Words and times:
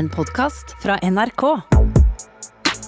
En 0.00 0.08
podkast 0.08 0.70
fra 0.80 0.94
NRK. 1.04 1.42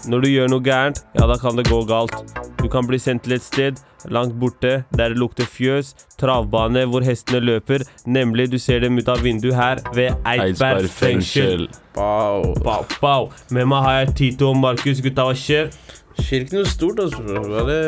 Når 0.09 0.23
du 0.25 0.29
gjør 0.31 0.47
noe 0.49 0.65
gærent, 0.65 1.03
ja, 1.13 1.27
da 1.29 1.35
kan 1.37 1.59
det 1.59 1.67
gå 1.69 1.83
galt. 1.85 2.15
Du 2.63 2.71
kan 2.73 2.87
bli 2.89 2.97
sendt 3.03 3.27
til 3.27 3.35
et 3.37 3.45
sted 3.45 3.83
langt 4.09 4.33
borte 4.41 4.71
der 4.97 5.13
det 5.13 5.21
lukter 5.21 5.45
fjøs, 5.45 5.91
travbane 6.17 6.87
hvor 6.89 7.05
hestene 7.05 7.43
løper, 7.45 7.85
nemlig 8.09 8.49
du 8.55 8.57
ser 8.63 8.81
dem 8.87 8.97
ut 8.97 9.11
av 9.13 9.21
vinduet 9.27 9.59
her 9.59 9.83
ved 9.93 10.17
Eidsberg 10.25 10.89
fengsel. 10.95 11.69
Wow. 11.99 12.49
Pow, 12.65 12.89
pow. 12.97 13.29
Med 13.53 13.69
meg 13.69 13.85
har 13.85 13.99
jeg 13.99 14.17
Tito 14.23 14.49
og 14.55 14.59
Markus. 14.63 15.05
Gutta, 15.05 15.29
hva 15.29 15.37
skjer? 15.37 15.69
Skjer 16.17 16.47
ikke 16.47 16.63
noe 16.63 16.73
stort, 16.73 17.05
altså. 17.05 17.23
Bare 17.53 17.79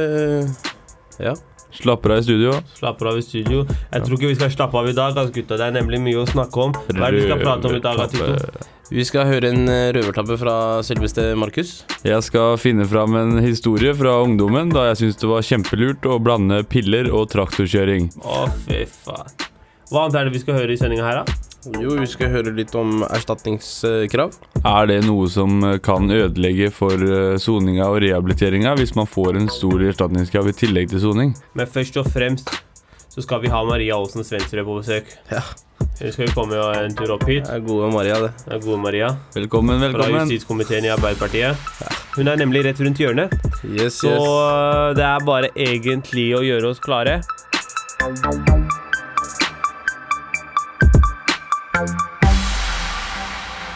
Ja. 1.30 1.32
Slapper 1.74 2.12
av 2.14 2.20
i 2.20 2.28
studio. 2.28 2.52
Slapper 2.76 3.14
av 3.14 3.16
i 3.18 3.24
studio. 3.24 3.64
Jeg 3.88 4.04
tror 4.04 4.20
ikke 4.20 4.34
vi 4.34 4.38
skal 4.38 4.52
slappe 4.52 4.84
av 4.84 4.92
i 4.92 4.94
dag, 4.94 5.16
altså, 5.16 5.32
gutta. 5.40 5.56
Det 5.56 5.72
er 5.72 5.74
nemlig 5.80 6.04
mye 6.04 6.20
å 6.22 6.28
snakke 6.28 6.68
om. 6.68 6.76
Hva 6.92 7.08
er 7.08 7.16
det 7.16 7.24
vi 7.24 7.28
skal 7.32 7.40
prate 7.48 7.72
om 7.72 7.80
i 7.80 7.84
dag, 7.88 8.04
Tito? 8.12 8.73
Vi 8.92 9.04
skal 9.06 9.24
høre 9.30 9.48
en 9.48 9.64
eh, 9.70 9.92
røvertabbe 9.96 10.36
fra 10.36 10.54
selveste 10.84 11.30
Markus. 11.40 11.78
Jeg 12.04 12.20
skal 12.26 12.58
finne 12.60 12.84
fram 12.88 13.16
en 13.16 13.38
historie 13.40 13.94
fra 13.96 14.18
ungdommen 14.26 14.74
da 14.74 14.90
jeg 14.90 15.00
syntes 15.00 15.22
det 15.22 15.30
var 15.30 15.46
kjempelurt 15.46 16.04
å 16.04 16.18
blande 16.20 16.60
piller 16.68 17.08
og 17.08 17.30
traktorkjøring. 17.32 18.10
Å, 18.20 18.44
fy 18.66 18.84
faen. 18.84 19.32
Hva 19.88 20.04
annet 20.04 20.18
er 20.18 20.28
det 20.28 20.34
vi 20.34 20.42
skal 20.42 20.58
høre 20.58 20.74
i 20.74 20.78
sendinga 20.80 21.06
her, 21.06 21.22
da? 21.22 21.80
Jo, 21.80 21.94
vi 21.96 22.06
skal 22.08 22.28
høre 22.32 22.52
litt 22.52 22.74
om 22.76 23.00
erstatningskrav. 23.06 24.36
Er 24.68 24.88
det 24.90 25.00
noe 25.06 25.30
som 25.32 25.64
kan 25.84 26.12
ødelegge 26.12 26.68
for 26.74 27.00
eh, 27.00 27.38
soninga 27.40 27.88
og 27.88 28.02
rehabiliteringa 28.04 28.76
hvis 28.80 28.92
man 28.98 29.08
får 29.08 29.40
en 29.40 29.48
stor 29.52 29.80
erstatningskrav 29.88 30.52
i 30.52 30.56
tillegg 30.60 30.92
til 30.92 31.06
soning? 31.06 31.32
Men 31.56 31.70
først 31.72 31.96
og 32.02 32.12
fremst 32.12 32.52
så 33.14 33.24
skal 33.24 33.40
vi 33.44 33.52
ha 33.52 33.64
Maria 33.64 33.96
Aasen 33.96 34.26
Svendsrud 34.26 34.66
på 34.66 34.80
besøk. 34.82 35.14
Ja. 35.32 35.44
Hun 36.00 36.10
skal 36.12 36.26
jo 36.26 36.32
komme 36.34 36.58
en 36.58 36.94
tur 36.98 37.12
opp 37.14 37.22
hit. 37.28 37.44
Det 37.46 37.54
er 37.54 37.62
gode 37.66 37.90
Maria, 37.94 38.16
det. 38.24 38.30
Det 38.44 38.56
er 38.56 38.62
gode 38.64 38.80
Maria 38.82 39.10
Velkommen, 39.34 39.78
velkommen. 39.80 40.16
fra 40.16 40.24
justiskomiteen 40.24 40.88
i 40.88 40.90
Arbeiderpartiet. 40.94 41.56
Hun 42.16 42.28
er 42.32 42.36
nemlig 42.40 42.64
rett 42.66 42.80
rundt 42.82 42.98
hjørnet, 42.98 43.34
Yes, 43.64 44.00
så 44.02 44.10
yes. 44.10 44.18
Så 44.18 44.94
det 44.98 45.06
er 45.06 45.24
bare 45.26 45.50
egentlig 45.54 46.28
å 46.38 46.42
gjøre 46.46 46.74
oss 46.74 46.82
klare. 46.82 47.20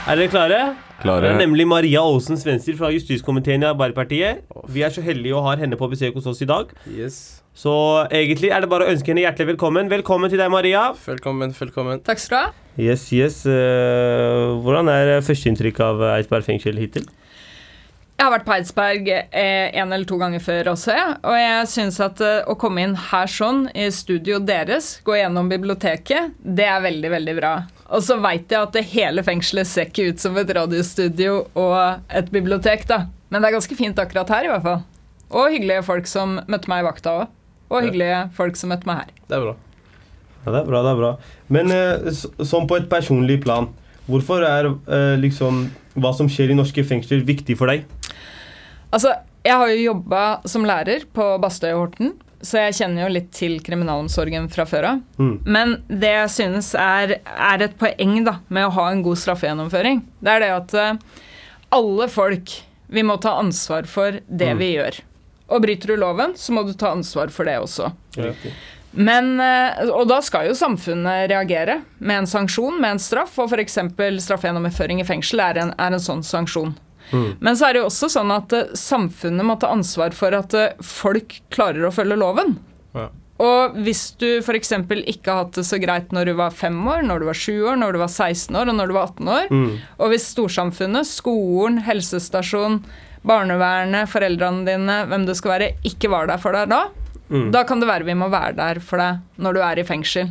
Er 0.09 0.17
dere 0.17 0.29
klare? 0.33 0.59
Klare. 1.03 1.21
Det 1.27 1.31
er 1.35 1.41
nemlig 1.43 1.67
Maria 1.69 2.01
Aasen 2.01 2.39
Svensrud 2.41 2.79
fra 2.81 2.89
justiskomiteen 2.95 3.63
i 3.63 3.69
Arbeiderpartiet. 3.69 4.41
Vi 4.73 4.83
er 4.87 4.95
så 4.95 5.05
heldige 5.05 5.37
å 5.37 5.43
ha 5.45 5.53
henne 5.61 5.77
på 5.79 5.89
besøk 5.93 6.17
hos 6.19 6.27
oss 6.33 6.41
i 6.43 6.49
dag. 6.49 6.73
yes. 6.89 7.43
Så 7.59 7.75
egentlig 8.15 8.53
er 8.55 8.63
det 8.63 8.71
bare 8.71 8.87
å 8.87 8.93
ønske 8.93 9.11
henne 9.11 9.25
hjertelig 9.25 9.57
velkommen. 9.57 9.89
Velkommen 9.91 10.31
til 10.31 10.39
deg, 10.39 10.51
Maria. 10.53 10.93
Velkommen, 11.03 11.51
velkommen. 11.57 12.03
Takk 12.07 12.21
skal 12.23 12.37
du 12.37 12.43
ha. 12.45 12.67
Yes, 12.79 13.09
yes. 13.11 13.41
eh, 13.51 14.43
hvordan 14.63 14.87
er 14.93 15.17
førsteinntrykket 15.27 15.83
av 15.83 16.05
Eidsberg 16.13 16.47
fengsel 16.47 16.77
hittil? 16.79 17.09
Jeg 18.19 18.23
har 18.23 18.31
vært 18.31 18.45
på 18.47 18.53
Eidsberg 18.55 19.09
eh, 19.11 19.75
en 19.75 19.91
eller 19.91 20.07
to 20.07 20.21
ganger 20.21 20.43
før 20.43 20.71
også. 20.77 20.95
Og 21.27 21.35
jeg 21.35 21.65
syns 21.73 21.99
at 22.05 22.23
eh, 22.23 22.45
å 22.47 22.55
komme 22.63 22.85
inn 22.87 22.95
her 23.09 23.33
sånn, 23.35 23.65
i 23.75 23.89
studio 23.95 24.39
deres, 24.39 24.93
gå 25.07 25.17
gjennom 25.19 25.51
biblioteket, 25.51 26.37
det 26.39 26.67
er 26.67 26.85
veldig, 26.85 27.11
veldig 27.17 27.35
bra. 27.41 27.53
Og 27.91 28.05
så 28.07 28.21
veit 28.23 28.55
jeg 28.55 28.61
at 28.69 28.77
det 28.77 28.85
hele 28.93 29.25
fengselet 29.27 29.67
ser 29.67 29.91
ikke 29.91 30.13
ut 30.13 30.23
som 30.23 30.39
et 30.39 30.53
radiostudio 30.61 31.41
og 31.59 32.15
et 32.21 32.31
bibliotek, 32.31 32.87
da. 32.87 33.01
Men 33.33 33.43
det 33.43 33.51
er 33.51 33.59
ganske 33.59 33.81
fint 33.83 33.99
akkurat 33.99 34.31
her, 34.37 34.47
i 34.47 34.53
hvert 34.55 34.67
fall. 34.69 34.87
Og 35.35 35.51
hyggelige 35.57 35.83
folk 35.91 36.07
som 36.09 36.39
møtte 36.47 36.71
meg 36.71 36.85
i 36.85 36.89
vakta 36.89 37.17
òg. 37.25 37.35
Og 37.69 37.83
hyggelige 37.85 38.21
folk 38.37 38.57
som 38.57 38.71
møtte 38.73 38.89
meg 38.89 39.03
her. 39.03 39.11
Det 39.29 39.37
er 39.37 39.45
bra. 39.45 39.55
Ja, 40.47 40.53
det 40.55 40.61
er 40.63 40.69
bra, 40.71 40.83
det 40.87 40.91
er 40.95 41.01
bra. 41.03 41.11
Men 41.53 41.73
eh, 41.75 42.23
sånn 42.47 42.69
på 42.71 42.79
et 42.79 42.89
personlig 42.89 43.41
plan, 43.45 43.69
hvorfor 44.09 44.45
er 44.47 44.71
eh, 44.73 45.17
liksom 45.21 45.67
hva 45.99 46.13
som 46.17 46.29
skjer 46.31 46.53
i 46.55 46.57
norske 46.57 46.85
fengsler, 46.87 47.25
viktig 47.27 47.57
for 47.59 47.69
deg? 47.69 47.85
Altså, 48.95 49.13
jeg 49.45 49.59
har 49.61 49.69
jo 49.73 49.83
jobba 49.91 50.23
som 50.49 50.65
lærer 50.69 51.05
på 51.13 51.27
Bastøy 51.43 51.73
og 51.75 51.81
Horten, 51.83 52.15
så 52.41 52.61
jeg 52.69 52.77
kjenner 52.79 53.03
jo 53.03 53.11
litt 53.17 53.33
til 53.35 53.57
kriminalomsorgen 53.67 54.47
fra 54.53 54.65
før 54.71 54.87
av. 54.93 55.01
Mm. 55.19 55.33
Men 55.45 55.73
det 55.91 56.13
jeg 56.15 56.31
synes 56.37 56.71
er, 56.79 57.17
er 57.27 57.65
et 57.67 57.75
poeng 57.81 58.21
da, 58.25 58.37
med 58.49 58.69
å 58.69 58.75
ha 58.79 58.87
en 58.93 59.03
god 59.03 59.19
straffegjennomføring, 59.19 60.05
det 60.23 60.37
er 60.37 60.45
det 60.47 60.51
at 60.55 60.77
eh, 60.79 61.21
alle 61.75 62.09
folk 62.09 62.55
Vi 62.89 63.03
må 63.05 63.19
ta 63.21 63.35
ansvar 63.37 63.85
for 63.85 64.15
det 64.25 64.55
Mm. 64.55 64.59
vi 64.63 64.69
gjør. 64.79 64.97
Og 65.49 65.63
bryter 65.65 65.95
du 65.95 65.97
loven, 65.97 66.35
så 66.37 66.53
må 66.53 66.65
du 66.69 66.75
ta 66.77 66.91
ansvar 66.93 67.31
for 67.33 67.49
det 67.49 67.57
også. 67.63 67.93
Riktig. 68.19 68.53
Men, 68.99 69.35
eh, 69.41 69.85
og 69.93 70.07
da 70.09 70.19
skal 70.25 70.49
jo 70.49 70.57
samfunnet 70.57 71.29
reagere 71.31 71.83
med 72.01 72.23
en 72.23 72.27
sanksjon, 72.29 72.79
med 72.81 72.97
en 72.97 73.01
straff, 73.03 73.35
og 73.39 73.53
f.eks. 73.53 73.79
straffegjennomføring 74.25 75.01
i 75.03 75.07
fengsel 75.09 75.41
er 75.45 75.61
en, 75.63 75.75
er 75.79 75.93
en 75.97 76.01
sånn 76.03 76.25
sanksjon. 76.25 76.75
Mm. 77.13 77.29
Men 77.41 77.57
så 77.57 77.69
er 77.69 77.73
det 77.77 77.81
jo 77.83 77.89
også 77.89 78.09
sånn 78.13 78.33
at 78.35 78.53
eh, 78.53 78.73
samfunnet 78.77 79.47
må 79.49 79.57
ta 79.61 79.71
ansvar 79.73 80.13
for 80.17 80.35
at 80.37 80.57
eh, 80.57 80.75
folk 80.85 81.39
klarer 81.55 81.89
å 81.89 81.93
følge 81.95 82.17
loven. 82.21 82.57
Ja. 82.97 83.09
Og 83.39 83.77
hvis 83.87 84.01
du 84.19 84.27
f.eks. 84.43 84.73
ikke 84.75 85.31
har 85.31 85.45
hatt 85.45 85.55
det 85.61 85.65
så 85.69 85.79
greit 85.81 86.11
når 86.13 86.33
du 86.33 86.35
var 86.41 86.51
fem 86.51 86.77
år, 86.91 87.05
når 87.07 87.23
du 87.23 87.29
var 87.29 87.39
sju 87.39 87.55
år, 87.71 87.77
når 87.79 87.95
du 87.95 88.01
var 88.03 88.11
16 88.11 88.57
år 88.59 88.73
og 88.73 88.77
når 88.81 88.91
du 88.91 88.97
var 88.97 89.13
18 89.13 89.29
år, 89.37 89.45
Mm. 89.53 89.69
og 90.01 90.11
hvis 90.11 90.27
storsamfunnet, 90.35 91.07
skolen, 91.07 91.79
helsestasjon, 91.87 92.81
barnevernet, 93.29 94.09
foreldrene 94.11 94.65
dine, 94.67 94.97
hvem 95.11 95.27
det 95.29 95.37
skal 95.39 95.55
være, 95.57 95.71
ikke 95.87 96.11
var 96.13 96.31
der 96.31 96.41
for 96.43 96.57
deg 96.57 96.71
da, 96.73 96.87
Mm. 97.29 97.51
da 97.53 97.61
kan 97.69 97.77
det 97.77 97.85
være 97.91 98.07
vi 98.09 98.15
må 98.17 98.31
være 98.33 98.55
der 98.57 98.79
for 98.81 98.97
deg 98.97 99.19
når 99.37 99.53
du 99.53 99.61
er 99.61 99.79
i 99.79 99.83
fengsel. 99.85 100.31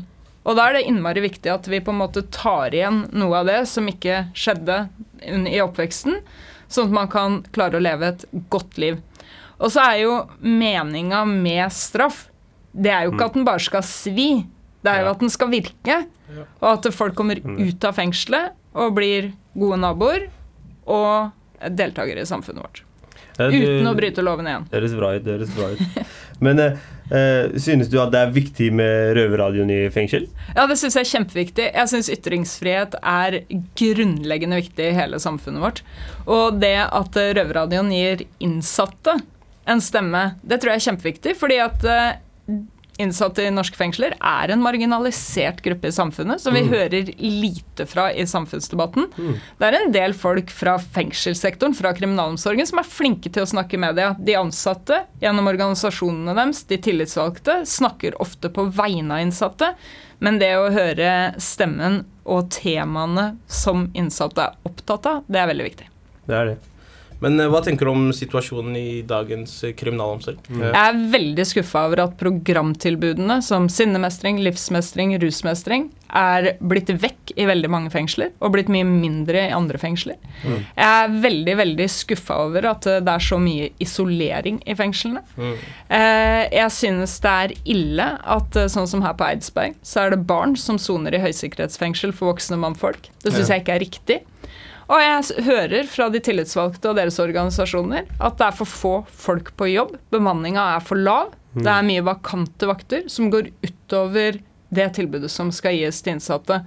Og 0.49 0.55
da 0.57 0.63
er 0.65 0.73
det 0.79 0.87
innmari 0.89 1.21
viktig 1.21 1.51
at 1.53 1.67
vi 1.69 1.77
på 1.79 1.91
en 1.93 1.99
måte 1.99 2.23
tar 2.33 2.73
igjen 2.73 3.03
noe 3.13 3.35
av 3.37 3.45
det 3.45 3.59
som 3.69 3.85
ikke 3.85 4.23
skjedde 4.33 4.79
i 5.21 5.59
oppveksten, 5.61 6.17
sånn 6.67 6.87
at 6.89 6.95
man 6.97 7.11
kan 7.13 7.35
klare 7.53 7.77
å 7.77 7.83
leve 7.85 8.09
et 8.15 8.25
godt 8.49 8.79
liv. 8.81 8.97
Og 9.59 9.69
så 9.75 9.83
er 9.91 9.99
jo 10.07 10.15
meninga 10.41 11.21
med 11.29 11.69
straff 11.71 12.29
Det 12.73 12.89
er 12.93 13.05
jo 13.05 13.13
ikke 13.13 13.25
at 13.29 13.33
den 13.37 13.45
bare 13.45 13.59
skal 13.61 13.85
svi, 13.85 14.27
det 14.81 14.91
er 14.95 15.05
jo 15.05 15.11
at 15.13 15.19
den 15.21 15.29
skal 15.33 15.49
virke. 15.53 15.99
Og 16.61 16.67
at 16.73 16.89
folk 16.93 17.13
kommer 17.17 17.37
ut 17.37 17.85
av 17.85 17.93
fengselet 17.97 18.57
og 18.73 18.93
blir 18.97 19.31
gode 19.53 19.77
naboer 19.85 20.27
og 20.85 21.31
deltakere 21.77 22.21
i 22.25 22.29
samfunnet 22.29 22.61
vårt. 22.65 22.83
Ja, 23.37 23.49
du- 23.53 23.57
Uten 23.57 23.87
å 23.91 23.95
bryte 23.97 24.23
loven 24.25 24.47
igjen. 24.49 24.63
Det 24.71 24.79
høres 24.79 24.95
bra 24.97 25.11
ut. 25.15 25.23
det 25.25 25.35
høres 25.37 25.51
bra 25.55 25.67
ut. 25.73 26.05
Men 26.41 26.59
eh, 26.59 26.77
eh, 27.11 27.49
synes 27.57 27.89
du 27.89 27.97
at 28.01 28.11
det 28.13 28.19
er 28.23 28.31
viktig 28.33 28.71
med 28.73 29.15
røverradioen 29.17 29.69
i 29.73 29.79
fengsel? 29.93 30.27
Ja, 30.55 30.65
det 30.69 30.77
syns 30.81 30.97
jeg 30.97 31.05
er 31.05 31.11
kjempeviktig. 31.11 31.67
Jeg 31.73 31.91
syns 31.93 32.09
ytringsfrihet 32.13 32.97
er 33.01 33.39
grunnleggende 33.79 34.59
viktig 34.61 34.89
i 34.91 34.95
hele 34.97 35.19
samfunnet 35.21 35.61
vårt. 35.63 35.81
Og 36.27 36.59
det 36.61 36.75
at 36.85 37.17
eh, 37.21 37.33
Røverradioen 37.37 37.89
gir 37.93 38.25
innsatte 38.43 39.17
en 39.67 39.81
stemme, 39.83 40.35
det 40.47 40.61
tror 40.61 40.73
jeg 40.75 40.81
er 40.81 40.87
kjempeviktig. 40.91 41.35
Fordi 41.37 41.57
at 41.65 41.83
eh, 41.85 42.57
innsatte 43.01 43.45
i 43.45 43.51
norske 43.53 43.77
fengsler 43.77 44.15
er 44.17 44.51
en 44.53 44.61
marginalisert 44.63 45.61
gruppe 45.65 45.89
i 45.89 45.95
samfunnet, 45.95 46.41
som 46.41 46.55
vi 46.55 46.63
hører 46.67 47.11
lite 47.21 47.85
fra 47.89 48.07
i 48.13 48.25
samfunnsdebatten. 48.27 49.09
Det 49.57 49.67
er 49.67 49.77
en 49.79 49.93
del 49.93 50.15
folk 50.17 50.51
fra 50.53 50.77
fengselssektoren, 50.81 51.75
fra 51.77 51.93
kriminalomsorgen, 51.97 52.67
som 52.69 52.81
er 52.81 52.89
flinke 52.89 53.31
til 53.33 53.45
å 53.45 53.51
snakke 53.53 53.77
i 53.77 53.83
media. 53.85 54.13
De 54.19 54.37
ansatte, 54.39 55.03
gjennom 55.21 55.49
organisasjonene 55.53 56.35
deres, 56.37 56.63
de 56.69 56.79
tillitsvalgte, 56.87 57.61
snakker 57.69 58.17
ofte 58.23 58.51
på 58.53 58.69
vegne 58.77 59.19
av 59.19 59.25
innsatte. 59.25 59.73
Men 60.23 60.39
det 60.41 60.55
å 60.57 60.71
høre 60.73 61.11
stemmen 61.41 62.01
og 62.25 62.49
temaene 62.55 63.35
som 63.45 63.87
innsatte 63.93 64.49
er 64.49 64.57
opptatt 64.67 65.05
av, 65.05 65.21
det 65.29 65.43
er 65.43 65.51
veldig 65.53 65.69
viktig. 65.69 65.91
Det 66.27 66.39
er 66.39 66.51
det. 66.51 66.57
Men 67.23 67.39
eh, 67.39 67.49
hva 67.51 67.61
tenker 67.65 67.87
du 67.87 67.93
om 67.93 68.07
situasjonen 68.15 68.75
i 68.77 69.01
dagens 69.07 69.59
eh, 69.65 69.73
kriminalomsorg? 69.77 70.41
Mm. 70.49 70.65
Jeg 70.67 70.81
er 70.83 70.99
veldig 71.17 71.45
skuffa 71.49 71.85
over 71.89 72.03
at 72.05 72.17
programtilbudene 72.19 73.39
som 73.45 73.69
sinnemestring, 73.71 74.41
livsmestring, 74.45 75.15
rusmestring 75.21 75.89
er 76.07 76.53
blitt 76.63 76.89
vekk 77.01 77.33
i 77.35 77.45
veldig 77.49 77.69
mange 77.71 77.91
fengsler, 77.91 78.29
og 78.39 78.53
blitt 78.53 78.69
mye 78.71 78.85
mindre 78.87 79.47
i 79.49 79.55
andre 79.55 79.79
fengsler. 79.81 80.15
Jeg 80.45 80.85
er 80.85 81.17
veldig, 81.23 81.55
veldig 81.59 81.87
skuffa 81.91 82.37
over 82.45 82.69
at 82.71 82.87
eh, 82.87 83.01
det 83.03 83.15
er 83.17 83.25
så 83.27 83.39
mye 83.41 83.71
isolering 83.83 84.61
i 84.65 84.77
fengslene. 84.77 85.23
Mm. 85.35 85.57
Eh, 85.97 86.43
Jeg 86.57 86.71
synes 86.77 87.17
det 87.23 87.33
er 87.33 87.55
ille 87.65 88.07
at 88.37 88.55
eh, 88.61 88.69
sånn 88.71 88.87
som 88.89 89.03
her 89.05 89.17
på 89.19 89.27
Eidsberg, 89.27 89.75
så 89.83 90.05
er 90.05 90.15
det 90.15 90.23
barn 90.29 90.55
som 90.59 90.79
soner 90.81 91.17
i 91.17 91.21
høysikkerhetsfengsel 91.25 92.15
for 92.15 92.31
voksne 92.33 92.59
mannfolk. 92.61 93.09
Det 93.23 93.33
syns 93.35 93.51
jeg 93.51 93.65
ikke 93.65 93.75
er 93.75 93.83
riktig. 93.83 94.19
Og 94.87 95.01
jeg 95.03 95.43
hører 95.43 95.87
fra 95.91 96.07
de 96.11 96.21
tillitsvalgte 96.23 96.91
og 96.91 96.99
deres 96.99 97.17
organisasjoner 97.19 98.05
at 98.23 98.37
det 98.39 98.45
er 98.47 98.55
for 98.55 98.71
få 98.71 98.93
folk 99.11 99.51
på 99.59 99.67
jobb. 99.73 99.97
Bemanninga 100.13 100.63
er 100.77 100.85
for 100.85 100.99
lav. 100.99 101.33
Det 101.57 101.67
er 101.71 101.85
mye 101.87 102.05
vakante 102.05 102.69
vakter 102.69 103.07
som 103.11 103.31
går 103.33 103.49
utover 103.65 104.37
det 104.69 104.87
tilbudet 104.97 105.31
som 105.31 105.49
skal 105.55 105.75
gis 105.75 105.99
til 106.03 106.15
innsatte. 106.15 106.61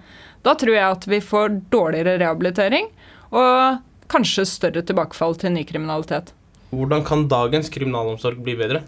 Da 0.44 0.54
tror 0.58 0.74
jeg 0.74 0.96
at 0.96 1.06
vi 1.08 1.20
får 1.24 1.60
dårligere 1.72 2.18
rehabilitering 2.20 2.88
og 3.30 3.80
kanskje 4.10 4.46
større 4.48 4.82
tilbakefall 4.84 5.36
til 5.38 5.54
ny 5.54 5.64
kriminalitet. 5.68 6.32
Hvordan 6.74 7.04
kan 7.06 7.28
dagens 7.30 7.70
kriminalomsorg 7.72 8.40
bli 8.44 8.56
bedre? 8.58 8.82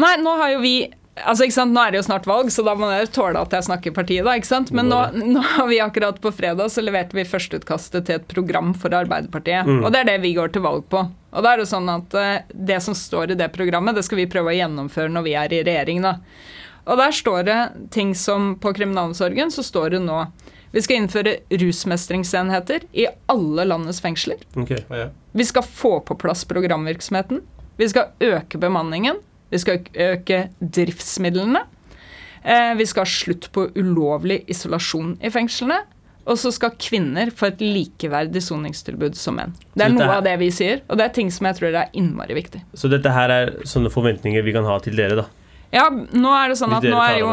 Nei, 0.00 0.14
nå 0.22 0.34
har 0.40 0.54
jo 0.54 0.62
vi 0.62 0.76
Altså, 1.12 1.44
ikke 1.44 1.54
sant? 1.58 1.74
Nå 1.76 1.80
er 1.82 1.92
det 1.92 1.98
jo 2.00 2.06
snart 2.06 2.26
valg, 2.28 2.48
så 2.54 2.62
da 2.64 2.72
må 2.78 2.86
dere 2.88 3.08
tåle 3.12 3.40
at 3.40 3.52
jeg 3.52 3.66
snakker 3.66 3.92
partiet. 3.92 4.24
da, 4.24 4.32
ikke 4.38 4.48
sant? 4.48 4.70
Men 4.72 4.88
nå, 4.88 5.00
nå 5.12 5.42
har 5.44 5.66
vi 5.68 5.80
akkurat 5.84 6.20
på 6.24 6.32
fredag 6.32 6.72
så 6.72 6.84
leverte 6.84 7.18
vi 7.18 7.26
førsteutkastet 7.28 8.06
til 8.08 8.16
et 8.16 8.28
program 8.30 8.72
for 8.72 8.94
Arbeiderpartiet. 8.96 9.68
Og 9.82 9.90
det 9.92 10.00
er 10.02 10.08
det 10.14 10.22
vi 10.24 10.32
går 10.38 10.54
til 10.54 10.64
valg 10.64 10.86
på. 10.88 11.04
Og 11.32 11.44
da 11.44 11.52
er 11.52 11.60
det 11.60 11.68
sånn 11.68 11.88
at 11.92 12.16
eh, 12.16 12.48
det 12.52 12.80
som 12.84 12.96
står 12.96 13.32
i 13.32 13.38
det 13.40 13.50
programmet, 13.52 13.96
det 13.96 14.04
skal 14.06 14.22
vi 14.22 14.28
prøve 14.32 14.52
å 14.52 14.56
gjennomføre 14.56 15.12
når 15.12 15.26
vi 15.28 15.36
er 15.36 15.52
i 15.52 15.62
regjering. 15.68 16.00
da. 16.04 16.16
Og 16.88 16.98
der 16.98 17.14
står 17.14 17.44
det 17.46 17.58
ting 17.94 18.14
som 18.18 18.54
på 18.60 18.72
kriminalomsorgen 18.74 19.52
så 19.54 19.64
står 19.64 19.94
det 19.96 20.02
nå 20.04 20.24
vi 20.72 20.80
skal 20.80 21.02
innføre 21.02 21.34
rusmestringsenheter 21.60 22.86
i 22.96 23.04
alle 23.28 23.66
landets 23.68 24.00
fengsler. 24.00 24.40
Ok. 24.56 24.70
Ja. 24.88 25.10
Vi 25.36 25.44
skal 25.44 25.66
få 25.68 25.98
på 26.00 26.16
plass 26.16 26.46
programvirksomheten. 26.48 27.42
Vi 27.76 27.88
skal 27.92 28.14
øke 28.24 28.60
bemanningen. 28.60 29.20
Vi 29.52 29.60
skal 29.60 29.82
øke 30.08 30.46
driftsmidlene. 30.58 31.64
Eh, 32.42 32.72
vi 32.78 32.86
skal 32.88 33.04
ha 33.06 33.10
slutt 33.10 33.50
på 33.54 33.68
ulovlig 33.78 34.42
isolasjon 34.50 35.18
i 35.22 35.30
fengslene. 35.32 35.82
Og 36.22 36.38
så 36.38 36.52
skal 36.54 36.76
kvinner 36.78 37.32
få 37.34 37.48
et 37.50 37.62
likeverdig 37.64 38.42
soningstilbud 38.46 39.16
som 39.18 39.40
menn. 39.40 39.54
Det 39.74 39.82
er 39.82 39.90
dette 39.90 40.06
noe 40.06 40.18
av 40.20 40.26
det 40.26 40.36
vi 40.38 40.52
sier, 40.54 40.84
og 40.86 41.00
det 41.00 41.08
er 41.08 41.16
ting 41.16 41.32
som 41.34 41.48
jeg 41.48 41.58
tror 41.58 41.78
er 41.80 41.96
innmari 41.98 42.36
viktig. 42.38 42.60
Så 42.78 42.90
dette 42.92 43.10
her 43.10 43.32
er 43.34 43.50
sånne 43.66 43.90
forventninger 43.90 44.44
vi 44.46 44.54
kan 44.54 44.68
ha 44.68 44.76
til 44.84 44.94
dere, 44.98 45.24
da. 45.24 45.26
Ja, 45.74 45.88
nå 45.90 46.34
er 46.36 46.52
det 46.52 46.60
sånn 46.60 46.76
at 46.76 46.86
nå 46.86 47.00
er 47.02 47.18
jo. 47.18 47.32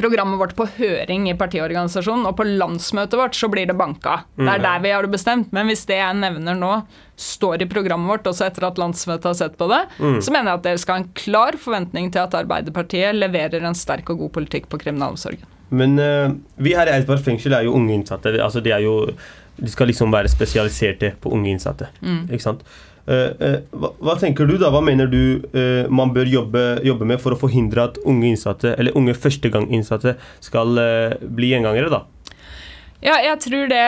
Programmet 0.00 0.40
vårt 0.40 0.56
på 0.58 0.66
høring 0.78 1.28
i 1.30 1.36
partiorganisasjonen, 1.38 2.26
og 2.28 2.36
på 2.38 2.46
landsmøtet 2.48 3.18
vårt 3.20 3.38
så 3.38 3.48
blir 3.52 3.68
det 3.70 3.76
banka. 3.78 4.22
Det 4.38 4.48
er 4.48 4.64
der 4.64 4.82
vi 4.84 4.92
har 4.94 5.06
det 5.06 5.12
bestemt. 5.12 5.52
Men 5.56 5.70
hvis 5.70 5.86
det 5.88 6.00
jeg 6.00 6.18
nevner 6.18 6.58
nå, 6.58 6.72
står 7.20 7.64
i 7.64 7.68
programmet 7.70 8.08
vårt, 8.10 8.28
også 8.30 8.46
etter 8.48 8.66
at 8.70 8.80
landsmøtet 8.80 9.28
har 9.28 9.36
sett 9.36 9.56
på 9.60 9.68
det, 9.70 9.82
så 9.98 10.32
mener 10.32 10.52
jeg 10.52 10.60
at 10.60 10.66
dere 10.66 10.82
skal 10.82 10.96
ha 10.96 11.02
en 11.04 11.10
klar 11.20 11.58
forventning 11.60 12.10
til 12.14 12.24
at 12.24 12.36
Arbeiderpartiet 12.40 13.18
leverer 13.18 13.64
en 13.66 13.76
sterk 13.76 14.08
og 14.12 14.24
god 14.24 14.34
politikk 14.40 14.70
på 14.72 14.80
kriminalomsorgen. 14.80 15.44
Men 15.70 15.98
uh, 16.02 16.32
vi 16.58 16.74
her 16.74 16.90
i 16.90 16.96
Eidsberg 16.96 17.22
fengsel 17.22 17.54
er 17.54 17.68
jo 17.68 17.76
unge 17.78 17.94
innsatte. 17.94 18.32
Altså, 18.42 18.62
de, 18.64 18.72
er 18.74 18.82
jo, 18.82 19.12
de 19.60 19.70
skal 19.70 19.90
liksom 19.92 20.10
være 20.12 20.32
spesialiserte 20.32 21.14
på 21.22 21.32
unge 21.36 21.52
innsatte. 21.52 21.92
Ikke 22.26 22.42
sant? 22.42 22.64
Eh, 23.10 23.32
eh, 23.42 23.58
hva, 23.74 23.90
hva 23.98 24.14
tenker 24.20 24.46
du, 24.46 24.54
da? 24.60 24.70
Hva 24.70 24.82
mener 24.84 25.10
du 25.10 25.42
eh, 25.50 25.88
man 25.90 26.12
bør 26.14 26.30
jobbe, 26.30 26.64
jobbe 26.86 27.08
med 27.10 27.20
for 27.22 27.34
å 27.34 27.40
forhindre 27.40 27.88
at 27.88 28.00
unge 28.06 28.28
innsatte, 28.30 28.76
eller 28.78 28.96
unge 28.98 29.16
førsteganginnsatte, 29.18 30.14
skal 30.44 30.78
eh, 30.78 31.18
bli 31.20 31.50
gjengangere, 31.54 31.90
da? 31.90 32.04
Ja, 33.02 33.16
jeg 33.24 33.38
tror 33.42 33.70
det 33.72 33.86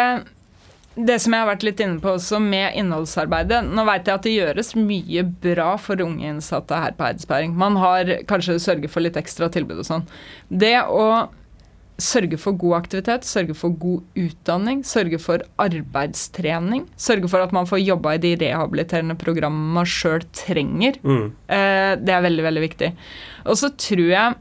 det 0.92 1.14
som 1.24 1.32
jeg 1.32 1.40
har 1.40 1.48
vært 1.48 1.62
litt 1.64 1.78
inne 1.80 2.02
på 2.04 2.10
også 2.18 2.36
med 2.42 2.74
innholdsarbeidet 2.76 3.62
Nå 3.64 3.80
vet 3.88 4.08
jeg 4.10 4.12
at 4.12 4.26
det 4.26 4.32
gjøres 4.34 4.74
mye 4.76 5.22
bra 5.24 5.70
for 5.80 6.02
unge 6.04 6.26
innsatte 6.28 6.76
her 6.76 6.92
på 6.98 7.06
Eidsberg. 7.06 7.54
Man 7.56 7.78
har 7.80 8.10
kanskje 8.28 8.58
sørget 8.60 8.92
for 8.92 9.04
litt 9.04 9.16
ekstra 9.16 9.48
tilbud 9.52 9.80
og 9.80 9.88
sånn. 9.88 10.04
Det 10.52 10.74
å 10.84 11.06
sørge 12.02 12.38
for 12.40 12.56
god 12.58 12.76
aktivitet, 12.82 13.26
sørge 13.28 13.54
for 13.56 13.74
god 13.78 14.02
utdanning, 14.18 14.82
sørge 14.86 15.18
for 15.22 15.42
arbeidstrening, 15.62 16.86
sørge 16.98 17.30
for 17.30 17.44
at 17.44 17.52
man 17.54 17.68
får 17.70 17.82
jobba 17.84 18.16
i 18.16 18.22
de 18.22 18.34
rehabiliterende 18.42 19.16
programmene 19.20 19.76
man 19.80 19.88
sjøl 19.88 20.24
trenger, 20.36 20.98
Mm. 21.02 21.32
Eh, 21.48 21.92
det 22.02 22.12
er 22.14 22.24
veldig, 22.26 22.44
veldig 22.48 22.62
viktig. 22.68 22.92
Og 23.46 23.56
så 23.56 23.70
tror 23.76 24.08
jeg 24.10 24.34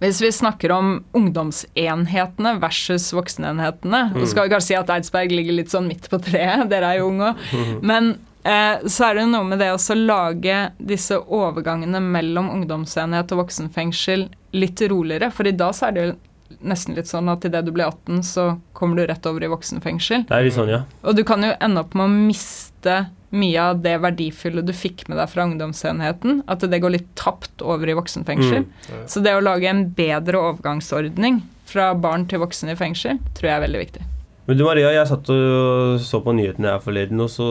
hvis 0.00 0.20
vi 0.22 0.30
snakker 0.32 0.72
om 0.72 1.04
ungdomsenhetene 1.12 2.54
versus 2.62 3.10
voksenenhetene 3.12 4.14
Mm. 4.14 4.26
Skal 4.26 4.48
vi 4.48 4.54
kanskje 4.54 4.66
si 4.70 4.74
at 4.78 4.88
Eidsberg 4.88 5.30
ligger 5.30 5.52
litt 5.58 5.68
sånn 5.68 5.88
midt 5.88 6.08
på 6.08 6.18
treet, 6.18 6.68
dere 6.70 6.94
er 6.94 6.98
jo 7.00 7.10
unge 7.10 7.34
òg. 7.34 7.82
Men 7.82 8.18
eh, 8.44 8.80
så 8.88 9.10
er 9.10 9.14
det 9.20 9.26
noe 9.28 9.44
med 9.44 9.58
det 9.60 9.68
å 9.74 9.94
lage 10.00 10.72
disse 10.80 11.18
overgangene 11.20 12.00
mellom 12.00 12.48
ungdomsenhet 12.48 13.30
og 13.32 13.44
voksenfengsel 13.44 14.30
litt 14.56 14.80
roligere. 14.80 15.30
For 15.30 15.46
i 15.46 15.52
dag 15.52 15.74
så 15.76 15.88
er 15.88 15.92
det 15.92 16.06
jo 16.06 16.16
nesten 16.60 16.96
litt 16.96 17.08
sånn 17.10 17.30
at 17.32 17.44
idet 17.48 17.62
du 17.66 17.72
blir 17.74 17.88
18, 17.88 18.20
så 18.26 18.46
kommer 18.76 19.00
du 19.00 19.06
rett 19.08 19.26
over 19.28 19.44
i 19.44 19.50
voksenfengsel. 19.52 20.26
Det 20.28 20.36
er 20.36 20.46
litt 20.46 20.56
sånn, 20.56 20.72
ja. 20.72 20.82
Og 21.04 21.16
du 21.16 21.24
kan 21.28 21.44
jo 21.44 21.54
ende 21.56 21.84
opp 21.84 21.96
med 21.98 22.08
å 22.08 22.26
miste 22.28 22.98
mye 23.30 23.62
av 23.62 23.82
det 23.84 23.94
verdifulle 24.02 24.62
du 24.66 24.72
fikk 24.74 25.06
med 25.08 25.20
deg 25.20 25.30
fra 25.30 25.46
ungdomsenheten. 25.46 26.42
At 26.50 26.64
det 26.66 26.82
går 26.82 26.96
litt 26.96 27.10
tapt 27.18 27.62
over 27.62 27.90
i 27.90 27.96
voksenfengsel. 27.98 28.66
Mm. 28.66 29.04
Så 29.10 29.22
det 29.24 29.36
å 29.36 29.44
lage 29.44 29.70
en 29.70 29.84
bedre 29.96 30.40
overgangsordning 30.50 31.42
fra 31.70 31.92
barn 31.94 32.26
til 32.30 32.42
voksen 32.42 32.72
i 32.72 32.78
fengsel, 32.78 33.20
tror 33.38 33.50
jeg 33.50 33.56
er 33.56 33.66
veldig 33.66 33.84
viktig. 33.84 34.06
Men 34.48 34.58
du 34.58 34.64
Maria, 34.66 34.90
jeg 34.90 35.06
satt 35.06 35.28
og 35.30 36.00
så 36.02 36.18
på 36.24 36.34
nyhetene 36.34 36.72
her 36.74 36.82
forleden, 36.82 37.20
og 37.22 37.30
så 37.30 37.46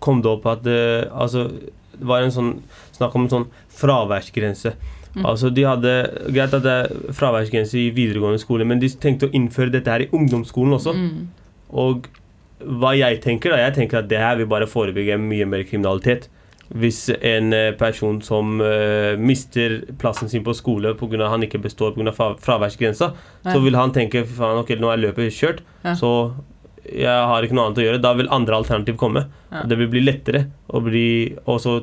kom 0.00 0.22
det 0.24 0.30
opp 0.30 0.46
at 0.48 0.62
det, 0.64 0.80
altså, 1.12 1.48
det 1.92 2.06
var 2.08 2.24
en 2.24 2.32
sånn 2.32 2.54
snakk 2.96 3.16
om 3.18 3.26
en 3.26 3.34
sånn 3.34 3.48
fraværsgrense. 3.76 4.72
Altså 5.24 5.50
de 5.50 5.64
hadde, 5.66 5.92
Greit 6.34 6.54
at 6.54 6.62
det 6.62 6.72
er 6.72 7.12
fraværsgrense 7.16 7.78
i 7.80 7.90
videregående 7.94 8.38
skole, 8.38 8.66
men 8.68 8.80
de 8.82 8.88
tenkte 8.88 9.28
å 9.28 9.34
innføre 9.34 9.72
dette 9.74 9.90
her 9.90 10.04
i 10.06 10.10
ungdomsskolen 10.14 10.76
også. 10.76 10.94
Og 11.68 12.08
hva 12.58 12.94
jeg 12.98 13.20
tenker, 13.22 13.54
da, 13.54 13.60
jeg 13.66 13.76
tenker 13.76 14.00
at 14.00 14.10
det 14.10 14.18
her 14.18 14.36
vil 14.40 14.50
bare 14.50 14.66
forebygge 14.70 15.18
mye 15.22 15.46
mer 15.46 15.64
kriminalitet. 15.68 16.28
Hvis 16.68 17.06
en 17.24 17.54
eh, 17.56 17.70
person 17.80 18.18
som 18.20 18.58
uh, 18.60 19.14
mister 19.16 19.78
plassen 19.96 20.28
sin 20.28 20.42
på 20.44 20.52
skole 20.52 20.92
pga. 21.00 21.28
han 21.32 21.46
ikke 21.46 21.62
består 21.64 21.94
pga. 21.96 22.12
fraværsgrensa, 22.12 22.44
fraværsgrensa, 22.44 23.08
så 23.48 23.62
vil 23.64 23.78
han 23.78 23.94
tenke 23.96 24.26
faen, 24.26 24.60
ok, 24.60 24.74
nå 24.76 24.90
er 24.92 25.00
løpet 25.06 25.32
kjørt, 25.32 25.62
Ja. 25.84 25.94
så 25.94 26.34
jeg 26.88 27.08
har 27.30 27.44
ikke 27.44 27.56
noe 27.56 27.68
annet 27.68 27.80
å 27.80 27.84
gjøre. 27.84 28.00
Da 28.00 28.12
vil 28.16 28.28
andre 28.32 28.56
alternativ 28.56 28.96
komme. 28.96 29.26
Ja. 29.52 29.62
Det 29.68 29.78
vil 29.78 29.90
bli 29.92 30.00
lettere 30.04 30.46
å 30.68 30.80
bli, 30.84 31.36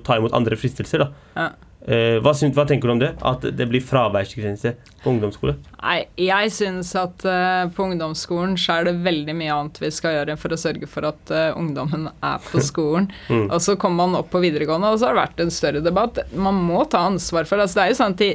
ta 0.04 0.18
imot 0.18 0.33
andre 0.33 0.57
fristelser. 0.57 1.00
da. 1.00 1.10
Ja. 1.36 1.50
Eh, 1.85 2.17
hva, 2.17 2.33
synes, 2.33 2.55
hva 2.57 2.65
tenker 2.65 2.89
du 2.89 2.95
om 2.95 3.01
det? 3.01 3.11
At 3.21 3.43
det 3.45 3.67
blir 3.69 3.83
fraværsgrense 3.85 4.73
på 5.03 5.11
ungdomsskole? 5.11 5.53
Nei, 5.85 5.99
jeg 6.17 6.49
syns 6.55 6.89
at 6.97 7.21
uh, 7.29 7.67
på 7.69 7.85
ungdomsskolen 7.85 8.55
så 8.57 8.79
er 8.79 8.87
det 8.87 8.95
veldig 9.05 9.35
mye 9.37 9.53
annet 9.53 9.77
vi 9.83 9.91
skal 9.93 10.15
gjøre 10.15 10.37
for 10.41 10.55
å 10.55 10.57
sørge 10.57 10.89
for 10.89 11.05
at 11.11 11.29
uh, 11.29 11.51
ungdommen 11.53 12.07
er 12.09 12.41
på 12.47 12.63
skolen. 12.69 13.11
Mm. 13.29 13.51
Og 13.51 13.59
så 13.61 13.75
kommer 13.77 14.09
man 14.09 14.17
opp 14.23 14.31
på 14.33 14.41
videregående, 14.41 14.89
og 14.89 14.97
så 14.97 15.11
har 15.11 15.13
det 15.13 15.21
vært 15.21 15.43
en 15.45 15.53
større 15.53 15.83
debatt. 15.85 16.23
Man 16.33 16.57
må 16.65 16.81
ta 16.89 17.03
ansvar 17.05 17.45
for 17.45 17.61
det. 17.61 17.67
Altså, 17.67 17.77
det 17.77 17.85
er 17.85 17.93
jo 17.93 17.99
sånn 17.99 18.17
at 18.17 18.23
de, 18.23 18.31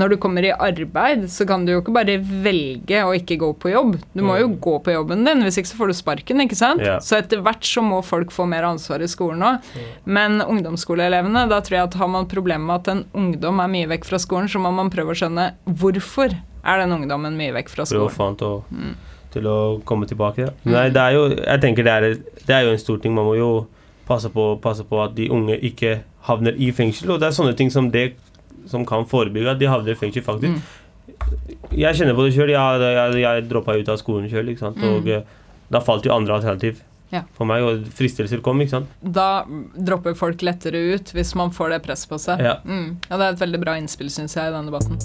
Når 0.00 0.14
du 0.14 0.16
kommer 0.24 0.48
i 0.48 0.54
arbeid, 0.54 1.28
så 1.30 1.44
kan 1.48 1.66
du 1.66 1.74
jo 1.74 1.82
ikke 1.82 1.96
bare 1.98 2.16
velge 2.22 3.04
å 3.04 3.12
ikke 3.18 3.36
gå 3.42 3.52
på 3.60 3.74
jobb. 3.74 3.98
Du 4.16 4.24
må 4.24 4.38
jo 4.40 4.48
gå 4.64 4.78
på 4.86 4.96
jobben 4.96 5.28
din, 5.28 5.44
hvis 5.44 5.60
ikke 5.60 5.74
så 5.74 5.82
får 5.82 5.92
du 5.92 5.98
sparken, 6.00 6.40
ikke 6.46 6.58
sant? 6.58 6.80
Yeah. 6.80 7.04
Så 7.04 7.18
etter 7.20 7.44
hvert 7.44 7.68
så 7.68 7.84
må 7.84 8.00
folk 8.06 8.32
få 8.32 8.48
mer 8.48 8.64
ansvar 8.70 9.04
i 9.04 9.10
skolen 9.10 9.44
òg. 9.44 9.68
Men 10.08 10.40
ungdomsskoleelevene, 10.40 11.44
da 11.52 11.60
tror 11.60 11.82
jeg 11.82 11.90
at 11.90 12.00
har 12.00 12.10
man 12.16 12.32
problemer 12.32 12.64
med 12.64 12.80
at 12.80 12.93
en 12.94 13.04
ungdom 13.18 13.60
er 13.64 13.70
mye 13.72 13.88
vekk 13.94 14.06
fra 14.08 14.18
skolen, 14.22 14.48
så 14.50 14.60
må 14.62 14.70
man 14.74 14.90
prøve 14.94 15.14
å 15.14 15.18
skjønne 15.18 15.50
hvorfor 15.68 16.32
er 16.64 16.80
den 16.80 16.94
ungdommen 16.96 17.36
mye 17.38 17.52
vekk 17.58 17.68
fra 17.74 17.84
skolen. 17.88 18.06
Prøv 18.06 18.12
å 18.12 18.16
få 18.16 18.28
han 18.30 18.36
til 18.40 18.46
å, 18.48 18.62
Mm. 18.72 18.94
til 19.34 19.48
å 19.50 19.56
komme 19.84 20.06
tilbake. 20.08 20.48
Nei, 20.64 20.88
det 20.94 21.02
er 21.02 21.12
jo 21.16 21.28
Jeg 21.34 21.60
tenker 21.60 21.84
det 21.84 21.92
er, 21.92 22.14
det 22.46 22.54
er 22.54 22.62
jo 22.68 22.72
en 22.72 22.78
stor 22.78 22.98
ting. 23.02 23.14
Man 23.14 23.26
må 23.26 23.36
jo 23.36 23.66
passe 24.08 24.28
på, 24.30 24.60
passe 24.62 24.84
på 24.84 25.02
at 25.04 25.14
de 25.16 25.28
unge 25.28 25.58
ikke 25.60 26.00
havner 26.28 26.54
i 26.56 26.70
fengsel. 26.72 27.10
Og 27.10 27.20
det 27.20 27.28
er 27.28 27.36
sånne 27.36 27.56
ting 27.56 27.70
som 27.70 27.90
det 27.90 28.14
som 28.66 28.84
kan 28.86 29.04
forebygge 29.04 29.50
at 29.50 29.58
de 29.60 29.66
havner 29.68 29.92
i 29.92 29.98
fengsel, 29.98 30.22
faktisk. 30.24 30.54
Mm. 30.54 30.62
Jeg 31.74 31.94
kjenner 31.98 32.14
på 32.16 32.24
det 32.24 32.34
sjøl. 32.36 32.50
Jeg, 32.54 32.80
jeg, 32.96 33.20
jeg 33.24 33.48
droppa 33.50 33.76
ut 33.76 33.88
av 33.92 33.98
skolen 34.00 34.28
sjøl. 34.30 34.48
Mm. 34.54 34.84
Og 34.94 35.08
eh, 35.08 35.22
da 35.70 35.80
falt 35.84 36.04
jo 36.06 36.12
andre 36.14 36.34
alternativ 36.38 36.80
Ja. 37.14 37.22
for 37.36 37.46
meg, 37.46 37.62
og 37.62 37.84
fristelser 37.94 38.42
kom, 38.44 38.58
ikke 38.64 38.76
sant. 38.76 38.94
Da 39.00 39.44
dropper 39.46 40.16
folk 40.18 40.42
lettere 40.42 40.80
ut 40.94 41.14
hvis 41.14 41.34
man 41.38 41.52
får 41.54 41.76
det 41.76 41.82
presset 41.86 42.10
på 42.10 42.18
seg. 42.18 42.42
Ja. 42.42 42.56
Mm. 42.66 42.96
ja, 43.06 43.16
Det 43.16 43.22
er 43.22 43.36
et 43.36 43.44
veldig 43.44 43.62
bra 43.62 43.76
innspill, 43.78 44.10
syns 44.10 44.34
jeg, 44.34 44.50
i 44.50 44.54
denne 44.56 44.72
debatten. 44.72 44.98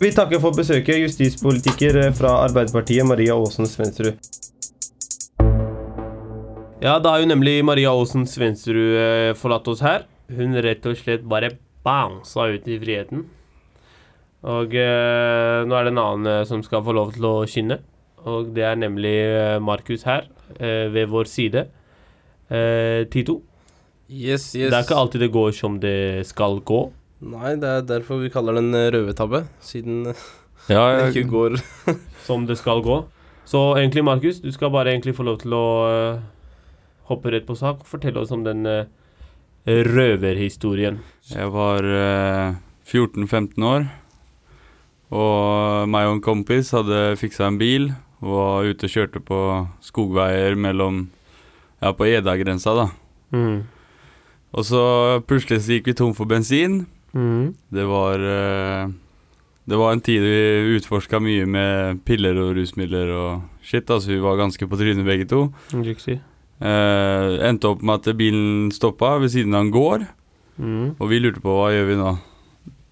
Vi 0.00 0.12
takker 0.16 0.40
for 0.40 0.56
besøket, 0.56 1.02
justispolitiker 1.02 1.98
fra 2.16 2.38
Arbeiderpartiet, 2.46 3.04
Maria 3.04 3.34
Aasen 3.36 3.68
Svendsrud. 3.68 4.16
Ja, 6.80 6.94
da 6.96 7.10
har 7.12 7.20
jo 7.20 7.28
nemlig 7.28 7.58
Maria 7.66 7.90
Aasen 7.92 8.24
Svensrud 8.24 8.94
eh, 8.96 9.34
forlatt 9.36 9.66
oss 9.68 9.82
her. 9.84 10.06
Hun 10.32 10.56
rett 10.64 10.86
og 10.88 10.96
slett 10.96 11.26
bare 11.28 11.50
bounsa 11.84 12.46
ut 12.54 12.68
i 12.70 12.78
friheten. 12.80 13.26
Og 14.48 14.72
eh, 14.72 15.58
nå 15.68 15.76
er 15.76 15.84
det 15.84 15.92
en 15.92 16.00
annen 16.00 16.30
eh, 16.30 16.46
som 16.48 16.62
skal 16.64 16.84
få 16.86 16.94
lov 16.96 17.12
til 17.12 17.26
å 17.28 17.34
skinne. 17.44 17.82
Og 18.24 18.54
det 18.56 18.64
er 18.64 18.80
nemlig 18.80 19.12
eh, 19.26 19.58
Markus 19.60 20.06
her, 20.08 20.30
ved 20.58 21.08
vår 21.12 21.28
side. 21.30 21.66
Eh, 22.50 23.06
Tito, 23.12 23.40
Yes, 24.10 24.48
yes. 24.58 24.72
det 24.72 24.74
er 24.74 24.82
ikke 24.82 24.98
alltid 24.98 25.22
det 25.22 25.30
går 25.30 25.52
som 25.54 25.76
det 25.78 26.26
skal 26.26 26.58
gå. 26.66 26.80
Nei, 27.30 27.52
det 27.62 27.68
er 27.68 27.84
derfor 27.86 28.18
vi 28.18 28.30
kaller 28.32 28.56
den 28.58 28.74
eh, 28.74 28.88
røde 28.90 29.14
tabbe, 29.14 29.44
siden 29.62 30.08
eh, 30.10 30.22
Ja, 30.66 30.82
det 30.98 31.12
ikke 31.12 31.30
går 31.30 31.60
som 32.26 32.48
det 32.48 32.58
skal 32.58 32.82
gå. 32.82 33.04
Så 33.46 33.60
egentlig, 33.78 34.02
Markus, 34.06 34.40
du 34.42 34.50
skal 34.50 34.72
bare 34.74 34.90
egentlig 34.90 35.14
få 35.14 35.26
lov 35.26 35.38
til 35.42 35.54
å 35.54 35.66
uh, 35.86 36.18
hoppe 37.08 37.32
rett 37.34 37.46
på 37.46 37.56
sak 37.58 37.80
og 37.82 37.88
fortelle 37.88 38.20
oss 38.22 38.30
om 38.34 38.44
den 38.46 38.66
uh, 38.66 38.84
røverhistorien. 39.66 41.00
jeg 41.30 41.50
var 41.54 41.86
uh, 41.86 42.58
14-15 42.86 43.66
år, 43.66 43.88
og 45.10 45.90
meg 45.90 46.10
og 46.10 46.18
en 46.18 46.22
kompis 46.22 46.70
hadde 46.74 47.16
fiksa 47.18 47.48
en 47.50 47.58
bil 47.58 47.90
var 48.20 48.64
ute 48.68 48.84
og 48.88 48.90
kjørte 48.94 49.20
på 49.24 49.40
skogveier 49.84 50.56
mellom 50.56 51.08
Ja, 51.80 51.92
på 51.96 52.04
Eda-grensa, 52.04 52.74
da. 52.76 52.88
Mm. 53.32 53.62
Og 54.52 54.64
så 54.68 54.80
plutselig 55.24 55.62
så 55.64 55.72
gikk 55.78 55.86
vi 55.86 55.94
tom 55.96 56.14
for 56.14 56.26
bensin, 56.28 56.86
Mm. 57.12 57.54
Det 57.74 57.82
var 57.90 58.20
eh, 58.22 58.86
Det 59.66 59.76
var 59.78 59.92
en 59.96 60.00
tid 60.00 60.22
vi 60.22 60.76
utforska 60.78 61.18
mye 61.20 61.42
med 61.46 62.04
piller 62.06 62.38
og 62.38 62.52
rusmidler 62.54 63.10
og 63.10 63.42
shit. 63.66 63.90
Altså, 63.90 64.12
vi 64.12 64.20
var 64.22 64.36
ganske 64.38 64.62
på 64.68 64.78
trynet 64.78 65.04
begge 65.04 65.26
to. 65.26 65.52
Riktig. 65.74 66.20
Eh, 66.60 67.48
endte 67.48 67.66
opp 67.66 67.82
med 67.82 68.06
at 68.06 68.16
bilen 68.16 68.70
stoppa 68.70 69.16
ved 69.18 69.28
siden 69.30 69.54
av 69.54 69.64
en 69.66 69.72
gård, 69.74 70.06
Mm. 70.58 70.94
og 71.00 71.08
vi 71.08 71.18
lurte 71.18 71.40
på 71.40 71.48
hva 71.56 71.70
gjør 71.72 71.86
vi 71.88 71.96
nå. 71.96 72.18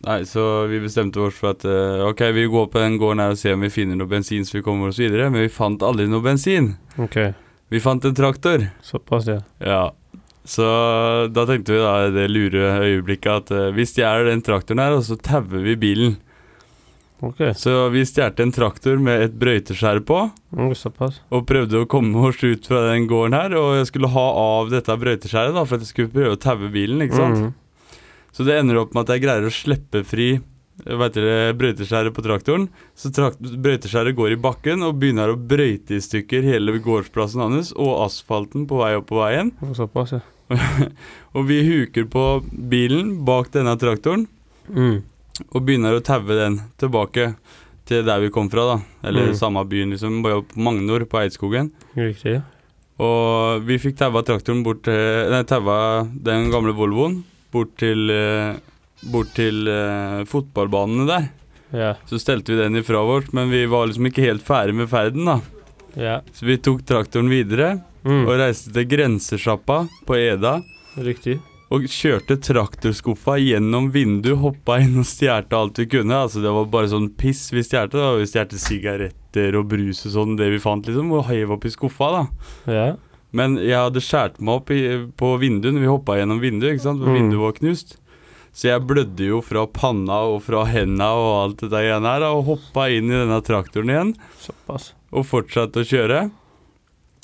Nei, 0.08 0.22
Så 0.24 0.42
vi 0.70 0.78
bestemte 0.80 1.20
oss 1.20 1.36
for 1.36 1.52
at 1.52 1.64
uh, 1.68 2.06
ok, 2.08 2.22
vi 2.32 2.46
går 2.48 2.68
på 2.72 2.80
den 2.80 2.96
gården 3.00 3.20
her 3.20 3.34
og 3.34 3.40
ser 3.40 3.58
om 3.58 3.64
vi 3.66 3.68
finner 3.72 3.98
noe 4.00 4.08
bensin 4.08 4.46
så 4.48 4.56
vi 4.58 4.64
kommer 4.64 4.88
oss 4.88 5.00
videre. 5.02 5.28
Men 5.28 5.44
vi 5.44 5.52
fant 5.52 5.82
aldri 5.84 6.06
noe 6.08 6.24
bensin. 6.24 6.76
Ok, 6.96 7.18
Vi 7.68 7.80
fant 7.84 8.04
en 8.08 8.14
traktor. 8.16 8.70
såpass, 8.80 9.26
ja. 9.28 9.42
Ja. 9.60 9.82
Så 10.48 10.64
da 11.28 11.44
tenkte 11.44 11.74
vi 11.76 11.82
da 11.82 12.06
i 12.06 12.14
det 12.14 12.24
lure 12.32 12.70
øyeblikket 12.80 13.34
at 13.42 13.52
uh, 13.52 13.66
vi 13.76 13.84
stjeler 13.84 14.30
den 14.30 14.40
traktoren 14.40 14.80
her, 14.80 14.96
og 14.96 15.04
så 15.04 15.18
tauer 15.20 15.60
vi 15.66 15.76
bilen. 15.76 16.16
Ok, 17.20 17.40
Så 17.58 17.88
vi 17.90 18.04
stjal 18.06 18.32
en 18.38 18.52
traktor 18.54 18.96
med 19.02 19.20
et 19.26 19.32
brøyteskjær 19.34 20.00
på, 20.06 20.30
mm, 20.54 20.70
såpass. 20.78 21.20
og 21.34 21.46
prøvde 21.50 21.80
å 21.82 21.88
komme 21.90 22.14
oss 22.28 22.38
ut 22.44 22.64
fra 22.70 22.92
den 22.92 23.08
gården 23.10 23.34
her. 23.34 23.56
Og 23.58 23.76
jeg 23.80 23.88
skulle 23.90 24.08
ha 24.14 24.26
av 24.38 24.70
dette 24.70 24.96
brøyteskjæret, 24.96 25.52
da, 25.52 25.64
for 25.66 25.74
at 25.76 25.82
jeg 25.84 25.90
skulle 25.92 26.14
prøve 26.14 26.36
å 26.36 26.40
taue 26.40 26.70
bilen, 26.70 27.02
ikke 27.02 27.18
sant. 27.18 27.42
Mm. 27.42 27.54
Så 28.38 28.47
det 28.47 28.54
ender 28.61 28.78
opp 28.78 28.95
med 28.95 29.02
at 29.09 29.16
jeg 29.16 29.25
greier 29.26 29.49
å 29.49 29.50
slippe 29.50 30.04
fri 30.07 30.28
vet 30.87 31.16
brøyteskjæret 31.59 32.14
på 32.14 32.23
traktoren. 32.23 32.68
Så 32.95 33.11
trakt 33.11 33.40
brøyteskjæret 33.42 34.14
går 34.14 34.37
i 34.37 34.38
bakken 34.38 34.85
og 34.87 35.00
begynner 35.02 35.33
å 35.33 35.38
brøyte 35.40 35.97
i 35.97 36.02
stykker 36.04 36.47
hele 36.47 36.76
gårdsplassen 36.78 37.42
hans 37.42 37.73
og 37.75 37.97
asfalten 38.04 38.68
på 38.71 38.78
vei 38.78 38.92
opp 39.00 39.09
på 39.11 39.18
veien. 39.18 39.50
Såpass, 39.75 40.14
ja. 40.14 40.21
Og 41.37 41.49
vi 41.50 41.59
huker 41.66 42.07
på 42.09 42.23
bilen 42.71 43.16
bak 43.26 43.50
denne 43.52 43.75
traktoren 43.80 44.28
Mm. 44.71 45.02
og 45.50 45.62
begynner 45.64 45.97
å 45.97 46.02
taue 46.04 46.35
den 46.37 46.61
tilbake 46.78 47.30
til 47.88 48.02
der 48.04 48.21
vi 48.21 48.28
kom 48.30 48.50
fra, 48.52 48.64
da. 48.68 49.09
Eller 49.09 49.30
Mm. 49.30 49.35
samme 49.35 49.64
byen, 49.68 49.90
liksom. 49.90 50.23
Bare 50.23 50.42
på 50.45 50.61
Magnor, 50.61 51.04
på 51.09 51.18
Eidskogen. 51.23 51.71
Riktig. 51.97 52.42
Og 53.00 53.62
vi 53.64 53.78
fikk 53.78 53.97
taua 53.97 54.23
traktoren 54.23 54.62
bort 54.62 54.83
til 54.85 55.30
Nei, 55.33 55.42
taua 55.45 56.04
den 56.12 56.50
gamle 56.52 56.73
Volvoen 56.76 57.25
bort 57.52 57.76
til 57.81 58.11
eh, 58.11 58.57
Bort 59.12 59.31
til 59.37 59.69
eh, 59.71 60.25
fotballbanene 60.26 61.05
der. 61.07 61.28
Ja. 61.71 61.93
Så 62.11 62.19
stelte 62.19 62.50
vi 62.50 62.57
den 62.59 62.81
ifra 62.81 63.05
vårt, 63.07 63.28
men 63.37 63.50
vi 63.52 63.61
var 63.71 63.87
liksom 63.87 64.09
ikke 64.11 64.25
helt 64.26 64.43
ferdig 64.43 64.75
med 64.75 64.88
ferden, 64.90 65.28
da. 65.28 65.37
Ja. 65.95 66.17
Så 66.35 66.47
vi 66.49 66.57
tok 66.59 66.83
traktoren 66.88 67.31
videre 67.31 67.81
Mm. 68.07 68.25
og 68.31 68.38
reiste 68.38 68.71
til 68.73 68.87
grensesjappa 68.88 69.81
på 70.07 70.17
Eda. 70.17 70.61
Riktig. 70.97 71.40
Og 71.75 71.83
kjørte 71.90 72.38
traktorskuffa 72.40 73.35
gjennom 73.43 73.90
vinduet, 73.93 74.38
hoppa 74.40 74.78
inn 74.81 74.95
og 75.02 75.05
stjal 75.05 75.45
alt 75.52 75.78
vi 75.83 75.87
kunne. 75.87 76.14
Altså 76.25 76.40
Det 76.40 76.52
var 76.55 76.64
bare 76.73 76.88
sånn 76.88 77.11
piss 77.19 77.50
vi 77.52 77.61
stjal. 77.67 77.90
Vi 77.93 78.25
stjal 78.31 78.49
sigaretter 78.55 79.59
og 79.59 79.69
brus 79.69 80.07
og 80.07 80.14
sånn, 80.14 80.37
det 80.38 80.49
vi 80.55 80.59
fant, 80.62 80.87
liksom, 80.88 81.11
og 81.12 81.26
heiv 81.28 81.52
i 81.59 81.71
skuffa. 81.75 82.09
da 82.67 82.73
Ja. 82.73 82.97
Men 83.37 83.56
jeg 83.61 83.76
hadde 83.76 84.00
skåret 84.00 84.38
meg 84.40 84.54
opp 84.62 84.70
i, 84.73 84.80
på 85.20 85.35
vinduet 85.40 85.76
vi 85.76 85.87
hoppa 85.90 86.16
gjennom 86.16 86.40
vinduet, 86.40 86.76
ikke 86.78 86.87
sant? 86.87 87.02
For 87.02 87.11
Mm. 87.12 87.18
vinduet 87.18 87.40
var 87.42 87.52
knust. 87.58 87.97
Så 88.54 88.68
jeg 88.70 88.87
blødde 88.88 89.26
jo 89.28 89.40
fra 89.44 89.66
panna 89.66 90.23
og 90.32 90.40
fra 90.42 90.64
henda 90.64 91.11
og 91.14 91.32
alt 91.44 91.56
det 91.61 91.70
der 91.70 91.85
igjen 91.90 92.06
her, 92.08 92.25
og 92.32 92.44
hoppa 92.49 92.88
inn 92.90 93.11
i 93.12 93.18
denne 93.20 93.40
traktoren 93.44 93.92
igjen 93.92 94.14
Såpass. 94.40 94.92
og 95.12 95.26
fortsatte 95.28 95.85
å 95.85 95.87
kjøre. 95.87 96.30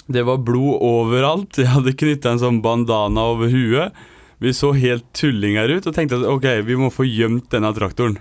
Det 0.06 0.22
var 0.26 0.36
blod 0.44 0.82
overalt. 0.84 1.56
Jeg 1.56 1.72
hadde 1.72 1.96
knytta 1.96 2.32
en 2.32 2.38
sånn 2.42 2.60
bandana 2.62 3.24
over 3.32 3.48
huet. 3.48 3.92
Vi 4.38 4.52
så 4.52 4.74
helt 4.76 5.06
tullinger 5.16 5.70
ut 5.78 5.86
og 5.88 5.94
tenkte 5.96 6.20
at 6.20 6.28
ok, 6.28 6.44
vi 6.68 6.76
må 6.76 6.90
få 6.92 7.06
gjemt 7.08 7.48
denne 7.48 7.72
traktoren. 7.74 8.18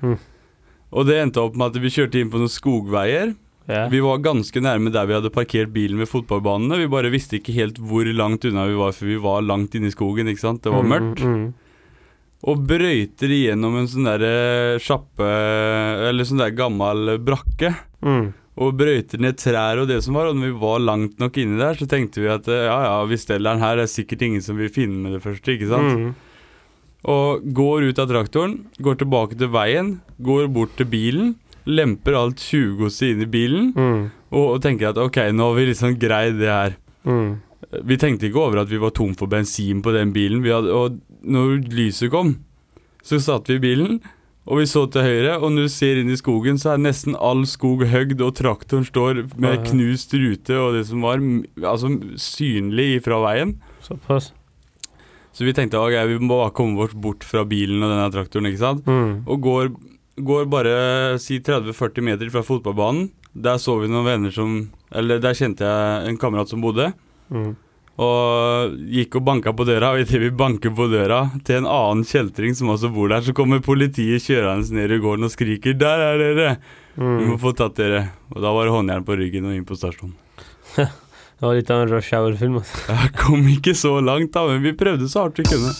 Mm. 0.00 0.16
Og 0.96 1.06
det 1.06 1.18
endte 1.20 1.42
opp 1.44 1.54
med 1.54 1.76
at 1.76 1.82
vi 1.82 1.90
kjørte 1.92 2.18
inn 2.22 2.30
på 2.32 2.38
noen 2.40 2.48
skogveier. 2.48 3.34
Ja. 3.66 3.86
Vi 3.90 4.00
var 4.02 4.22
ganske 4.22 4.60
nærme 4.62 4.92
der 4.94 5.08
vi 5.08 5.16
hadde 5.16 5.32
parkert 5.34 5.72
bilen 5.74 5.98
ved 5.98 6.10
fotballbanene. 6.10 6.78
Vi 6.84 6.90
bare 6.90 7.10
visste 7.10 7.40
ikke 7.40 7.54
helt 7.56 7.80
hvor 7.82 8.06
langt 8.14 8.46
unna 8.46 8.66
vi 8.70 8.78
var, 8.78 8.94
for 8.94 9.10
vi 9.10 9.18
var 9.22 9.42
langt 9.42 9.74
inne 9.74 9.90
i 9.90 9.94
skogen. 9.94 10.30
ikke 10.30 10.44
sant? 10.44 10.62
Det 10.62 10.74
var 10.74 10.86
mørkt. 10.86 11.22
Mm. 11.26 11.46
Og 12.46 12.66
brøyter 12.68 13.32
igjennom 13.32 13.78
en 13.80 13.88
sånn 13.90 14.06
derre 14.06 14.76
sjappe 14.82 15.24
Eller 16.06 16.26
sånn 16.28 16.42
der 16.42 16.52
gammel 16.54 17.16
brakke. 17.18 17.72
Mm. 18.06 18.28
Og 18.62 18.76
brøyter 18.78 19.20
ned 19.20 19.40
trær 19.40 19.82
og 19.82 19.90
det 19.90 19.98
som 20.04 20.14
var. 20.16 20.30
Og 20.30 20.38
når 20.38 20.52
vi 20.52 20.60
var 20.62 20.84
langt 20.84 21.18
nok 21.18 21.40
inni 21.42 21.58
der, 21.58 21.74
så 21.74 21.88
tenkte 21.90 22.22
vi 22.22 22.30
at 22.30 22.46
ja 22.46 22.78
ja, 22.86 23.00
vi 23.08 23.18
steller 23.18 23.56
den 23.56 23.64
her. 23.66 23.80
Det 23.80 23.88
er 23.88 23.94
sikkert 23.96 24.22
ingen 24.28 24.44
som 24.44 24.60
vil 24.60 24.70
finne 24.72 25.02
med 25.02 25.18
det 25.18 25.24
første, 25.26 25.56
ikke 25.56 25.72
sant? 25.72 25.98
Mm. 25.98 26.14
Og 27.06 27.42
går 27.54 27.90
ut 27.90 27.98
av 28.02 28.08
traktoren, 28.10 28.54
går 28.82 28.96
tilbake 29.02 29.36
til 29.38 29.50
veien, 29.54 29.92
går 30.22 30.48
bort 30.50 30.72
til 30.78 30.88
bilen, 30.90 31.34
lemper 31.66 32.14
alt 32.18 32.38
tjuvgodset 32.42 33.12
inn 33.14 33.22
i 33.26 33.30
bilen, 33.30 33.72
Mm. 33.76 34.10
og, 34.32 34.44
og 34.54 34.62
tenker 34.62 34.90
at 34.92 34.98
ok, 35.02 35.16
nå 35.34 35.50
har 35.50 35.56
vi 35.58 35.66
liksom 35.72 35.96
greid 35.98 36.38
det 36.40 36.50
her. 36.52 36.76
Mm. 37.06 37.40
Vi 37.86 37.96
tenkte 37.98 38.28
ikke 38.28 38.38
over 38.44 38.60
at 38.62 38.68
vi 38.70 38.78
var 38.78 38.90
tom 38.94 39.14
for 39.18 39.26
bensin 39.30 39.82
på 39.82 39.92
den 39.94 40.12
bilen, 40.14 40.42
vi 40.44 40.52
hadde, 40.54 40.70
og 40.70 41.00
når 41.26 41.64
lyset 41.74 42.10
kom, 42.12 42.36
så 43.02 43.18
satt 43.22 43.48
vi 43.50 43.56
i 43.58 43.62
bilen, 43.62 43.98
og 44.46 44.60
vi 44.60 44.66
så 44.70 44.84
til 44.94 45.02
høyre, 45.02 45.40
og 45.42 45.50
når 45.50 45.66
du 45.66 45.72
ser 45.74 45.98
inn 45.98 46.10
i 46.14 46.16
skogen, 46.18 46.54
så 46.62 46.74
er 46.76 46.82
nesten 46.84 47.16
all 47.18 47.42
skog 47.50 47.82
høgd, 47.90 48.20
og 48.22 48.36
traktoren 48.38 48.86
står 48.86 49.24
med 49.42 49.64
knust 49.66 50.14
rute 50.14 50.54
og 50.54 50.76
det 50.78 50.84
som 50.86 51.02
var 51.02 51.18
altså, 51.66 51.90
synlig 52.22 53.00
fra 53.02 53.18
veien. 53.24 53.56
Såpass. 53.82 54.30
Så 55.34 55.44
vi 55.44 55.52
tenkte 55.52 55.80
ok, 55.82 55.96
vi 56.08 56.20
må 56.22 56.38
bare 56.38 56.54
komme 56.56 56.78
oss 56.86 56.94
bort 56.94 57.26
fra 57.26 57.42
bilen 57.44 57.82
og 57.82 57.90
denne 57.90 58.06
traktoren, 58.14 58.46
ikke 58.48 58.62
sant? 58.62 58.86
Mm. 58.86 59.24
Og 59.26 59.42
går, 59.44 59.72
går 60.16 60.46
bare 60.48 61.18
si 61.20 61.38
30-40 61.40 62.00
meter 62.02 62.30
fra 62.32 62.42
fotballbanen. 62.46 63.10
Der 63.36 63.58
så 63.60 63.74
vi 63.82 63.88
noen 63.92 64.06
venner 64.06 64.32
som 64.32 64.70
Eller 64.96 65.18
der 65.20 65.34
kjente 65.36 65.60
jeg 65.66 66.08
en 66.08 66.16
kamerat 66.16 66.48
som 66.48 66.60
bodde. 66.62 66.92
Mm. 67.28 67.54
Og 68.00 68.74
gikk 68.92 69.16
og 69.16 69.24
banka 69.24 69.52
på 69.56 69.64
døra, 69.66 69.94
og 69.96 70.00
idet 70.04 70.20
vi 70.20 70.28
banker 70.30 70.70
på 70.76 70.86
døra 70.92 71.30
til 71.44 71.56
en 71.62 71.66
annen 71.68 72.04
kjeltring 72.04 72.54
som 72.54 72.68
også 72.68 72.90
bor 72.92 73.08
der, 73.08 73.20
så 73.24 73.32
kommer 73.36 73.60
politiet 73.64 74.20
kjørende 74.24 74.68
ned 74.76 74.92
i 74.92 74.98
gården 75.00 75.24
og 75.24 75.32
skriker 75.32 75.72
'Der 75.76 75.98
er 76.04 76.18
dere! 76.18 76.56
Vi 76.96 77.02
må 77.02 77.34
Mm. 77.36 77.40
få 77.40 77.52
tatt 77.56 77.74
dere!' 77.76 78.10
Og 78.34 78.40
da 78.42 78.52
var 78.52 78.64
det 78.64 78.72
håndjern 78.76 79.04
på 79.04 79.16
ryggen 79.16 79.44
og 79.48 79.56
inn 79.56 79.64
på 79.64 79.76
stasjonen. 79.76 80.14
Det 81.36 81.42
var 81.44 81.54
litt 81.54 81.70
av 81.70 81.82
en 81.82 81.88
rush 81.92 82.12
hour-film. 82.16 82.54
Altså. 82.56 82.88
Jeg 82.88 83.12
kom 83.16 83.42
ikke 83.48 83.74
så 83.76 84.00
langt, 84.00 84.32
da, 84.32 84.46
men 84.46 84.62
vi 84.62 84.72
prøvde 84.72 85.04
så 85.08 85.20
hardt 85.26 85.36
vi 85.36 85.44
kunne. 85.44 85.72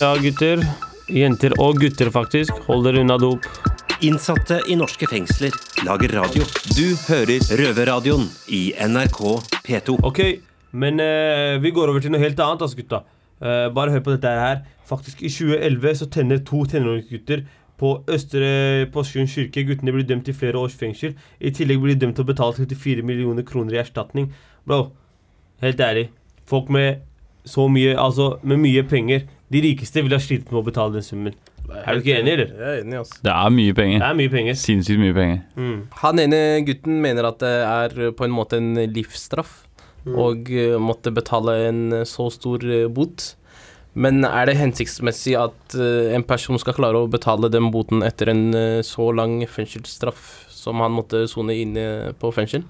Ja, 0.00 0.14
gutter. 0.16 0.64
Jenter 1.12 1.52
og 1.60 1.76
gutter, 1.76 2.08
faktisk. 2.08 2.56
Hold 2.70 2.86
dere 2.86 3.02
unna 3.02 3.18
dop. 3.20 3.44
Innsatte 4.02 4.62
i 4.72 4.76
norske 4.80 5.04
fengsler 5.10 5.52
lager 5.84 6.14
radio. 6.16 6.46
Du 6.72 6.94
hører 7.04 7.42
Røverradioen 7.60 8.24
i 8.48 8.62
NRK 8.80 9.20
P2. 9.66 9.98
Ok, 10.08 10.22
men 10.72 11.02
eh, 11.04 11.58
vi 11.60 11.72
går 11.76 11.92
over 11.92 12.00
til 12.00 12.14
noe 12.14 12.22
helt 12.22 12.40
annet, 12.40 12.64
altså, 12.64 12.78
gutta. 12.80 13.02
Eh, 13.44 13.66
bare 13.76 13.92
hør 13.92 14.06
på 14.06 14.14
dette 14.14 14.32
her. 14.32 14.62
Faktisk, 14.88 15.20
i 15.20 15.28
2011 15.28 16.00
så 16.00 16.08
tenner 16.16 16.40
to 16.48 16.62
tenåringsgutter 16.72 17.44
på 17.82 17.92
Østre 18.16 18.88
Porsgrunn 18.94 19.28
kirke. 19.28 19.66
Guttene 19.68 19.92
blir 19.92 20.08
dømt 20.08 20.24
til 20.30 20.38
flere 20.38 20.64
års 20.64 20.78
fengsel. 20.80 21.12
I 21.44 21.52
tillegg 21.52 21.84
blir 21.84 21.92
de 21.92 22.06
dømt 22.06 22.16
til 22.16 22.24
å 22.24 22.32
betale 22.32 22.56
34 22.56 23.04
millioner 23.04 23.44
kroner 23.44 23.76
i 23.76 23.82
erstatning. 23.84 24.32
Bro, 24.64 24.86
helt 25.60 25.84
ærlig. 25.84 26.08
Folk 26.48 26.72
med 26.72 27.04
så 27.44 27.68
mye, 27.68 27.98
altså 27.98 28.38
med 28.46 28.64
mye 28.64 28.88
penger 28.88 29.28
De 29.52 29.60
rikeste 29.64 30.04
ville 30.04 30.16
ha 30.16 30.22
slitt 30.22 30.48
med 30.50 30.62
å 30.62 30.64
betale 30.66 30.96
den 30.96 31.04
summen. 31.06 31.34
Er 31.72 31.96
du 31.96 32.00
ikke 32.02 32.16
enig, 32.18 32.32
eller? 32.36 32.54
Jeg 32.56 32.68
er 32.68 32.80
enig, 32.82 32.96
altså. 33.02 33.18
Det 33.24 33.32
er 33.32 33.52
mye 33.54 33.74
penger. 33.76 34.00
Det 34.02 34.08
er 34.08 34.16
mye 34.18 34.32
penger. 34.32 34.56
Sinnssykt 34.60 35.00
mye 35.00 35.16
penger. 35.16 35.42
Mm. 35.56 35.76
Han 36.02 36.22
ene 36.22 36.40
gutten 36.66 36.98
mener 37.04 37.28
at 37.28 37.38
det 37.42 37.52
er 37.66 38.16
på 38.16 38.26
en 38.26 38.34
måte 38.34 38.58
en 38.60 38.72
livsstraff 38.92 39.60
og 40.08 40.50
eh, 40.50 40.74
måtte 40.82 41.12
betale 41.14 41.54
en 41.68 41.82
eh, 42.00 42.08
så 42.08 42.26
stor 42.34 42.64
eh, 42.66 42.88
bot. 42.90 43.36
Men 43.94 44.24
er 44.24 44.48
det 44.48 44.56
hensiktsmessig 44.56 45.36
at 45.38 45.76
eh, 45.76 46.14
en 46.16 46.24
person 46.26 46.58
skal 46.60 46.76
klare 46.78 47.02
å 47.02 47.10
betale 47.12 47.50
den 47.52 47.68
boten 47.74 48.02
etter 48.06 48.32
en 48.32 48.46
eh, 48.56 48.80
så 48.86 49.10
lang 49.14 49.38
fengselsstraff 49.46 50.48
som 50.52 50.80
han 50.82 50.94
måtte 50.96 51.26
sone 51.30 51.54
inne 51.60 51.86
på 52.18 52.32
fengsel? 52.34 52.64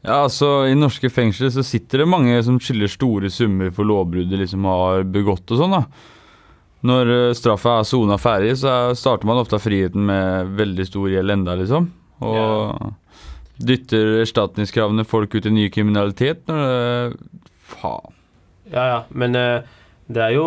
Ja, 0.00 0.22
altså 0.24 0.64
I 0.70 0.76
norske 0.78 1.10
fengsler 1.12 1.50
så 1.52 1.64
sitter 1.66 2.00
det 2.02 2.08
mange 2.08 2.38
som 2.46 2.56
skylder 2.62 2.88
store 2.88 3.30
summer 3.32 3.68
for 3.76 3.84
lovbrudd 3.84 4.30
de 4.32 4.38
liksom 4.40 4.64
har 4.64 5.02
begått 5.04 5.50
og 5.52 5.60
sånn. 5.60 5.74
da. 5.76 5.82
Når 6.88 7.10
uh, 7.12 7.32
straffa 7.36 7.74
er 7.82 7.88
sona 7.88 8.16
ferdig, 8.16 8.54
så 8.62 8.70
er- 8.72 8.94
starter 8.96 9.28
man 9.28 9.36
ofte 9.42 9.58
av 9.58 9.64
friheten 9.66 10.06
med 10.08 10.54
veldig 10.56 10.86
stor 10.88 11.10
gjeld 11.12 11.34
enda, 11.34 11.56
liksom. 11.60 11.90
Og 12.24 12.94
dytter 13.60 14.22
erstatningskravene 14.22 15.04
folk 15.08 15.34
ut 15.36 15.44
i 15.48 15.52
ny 15.52 15.66
kriminalitet 15.72 16.46
når 16.48 16.62
det 16.64 17.28
Faen. 17.70 18.16
Ja, 18.72 18.84
ja, 18.88 18.98
men 19.12 19.36
eh, 19.36 19.62
det 20.10 20.22
er 20.24 20.32
jo 20.34 20.46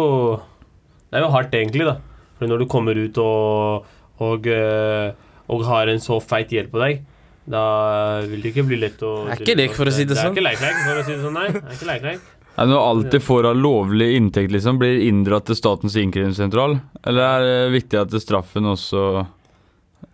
Det 1.11 1.19
er 1.19 1.23
jo 1.27 1.29
hardt, 1.33 1.53
egentlig, 1.55 1.85
da. 1.87 1.97
For 2.39 2.49
når 2.49 2.63
du 2.63 2.65
kommer 2.71 2.97
ut 2.97 3.17
og 3.21 3.85
og, 4.23 4.45
eh, 4.47 5.13
og 5.51 5.63
har 5.67 5.89
en 5.89 5.99
så 5.99 6.19
feit 6.21 6.49
gjeld 6.53 6.69
på 6.71 6.79
deg, 6.81 7.01
da 7.45 8.21
vil 8.23 8.39
det 8.41 8.53
ikke 8.53 8.63
bli 8.69 8.77
lett 8.79 9.01
å 9.03 9.25
Det 9.27 9.33
er 9.35 9.41
ikke 9.43 9.57
lek, 9.59 9.73
for 9.75 9.89
å 9.89 9.91
si 9.91 10.05
det 10.05 10.13
Det 10.13 10.21
sånn. 10.21 10.31
er 10.31 10.37
ikke 10.37 10.45
leik-leik, 10.47 10.77
for 10.87 10.95
å 11.01 11.03
si 11.03 11.11
det 11.11 11.21
sånn, 11.25 11.33
nei. 11.35 11.47
Det 11.51 11.63
er 11.63 11.75
ikke 11.77 11.89
leik-leik. 11.91 12.21
Er 12.53 12.67
det 12.67 12.69
noe 12.69 12.83
alt 12.85 13.07
de 13.11 13.19
får 13.19 13.47
av 13.49 13.55
lovlig 13.57 14.07
inntekt, 14.15 14.51
liksom, 14.53 14.77
blir 14.79 14.99
inndratt 15.07 15.47
til 15.49 15.57
Statens 15.57 15.95
innkrevingssentral? 15.97 16.75
Eller 17.03 17.23
er 17.25 17.47
det 17.47 17.71
viktig 17.73 17.97
at 17.99 18.13
straffen 18.21 18.69
også 18.69 19.25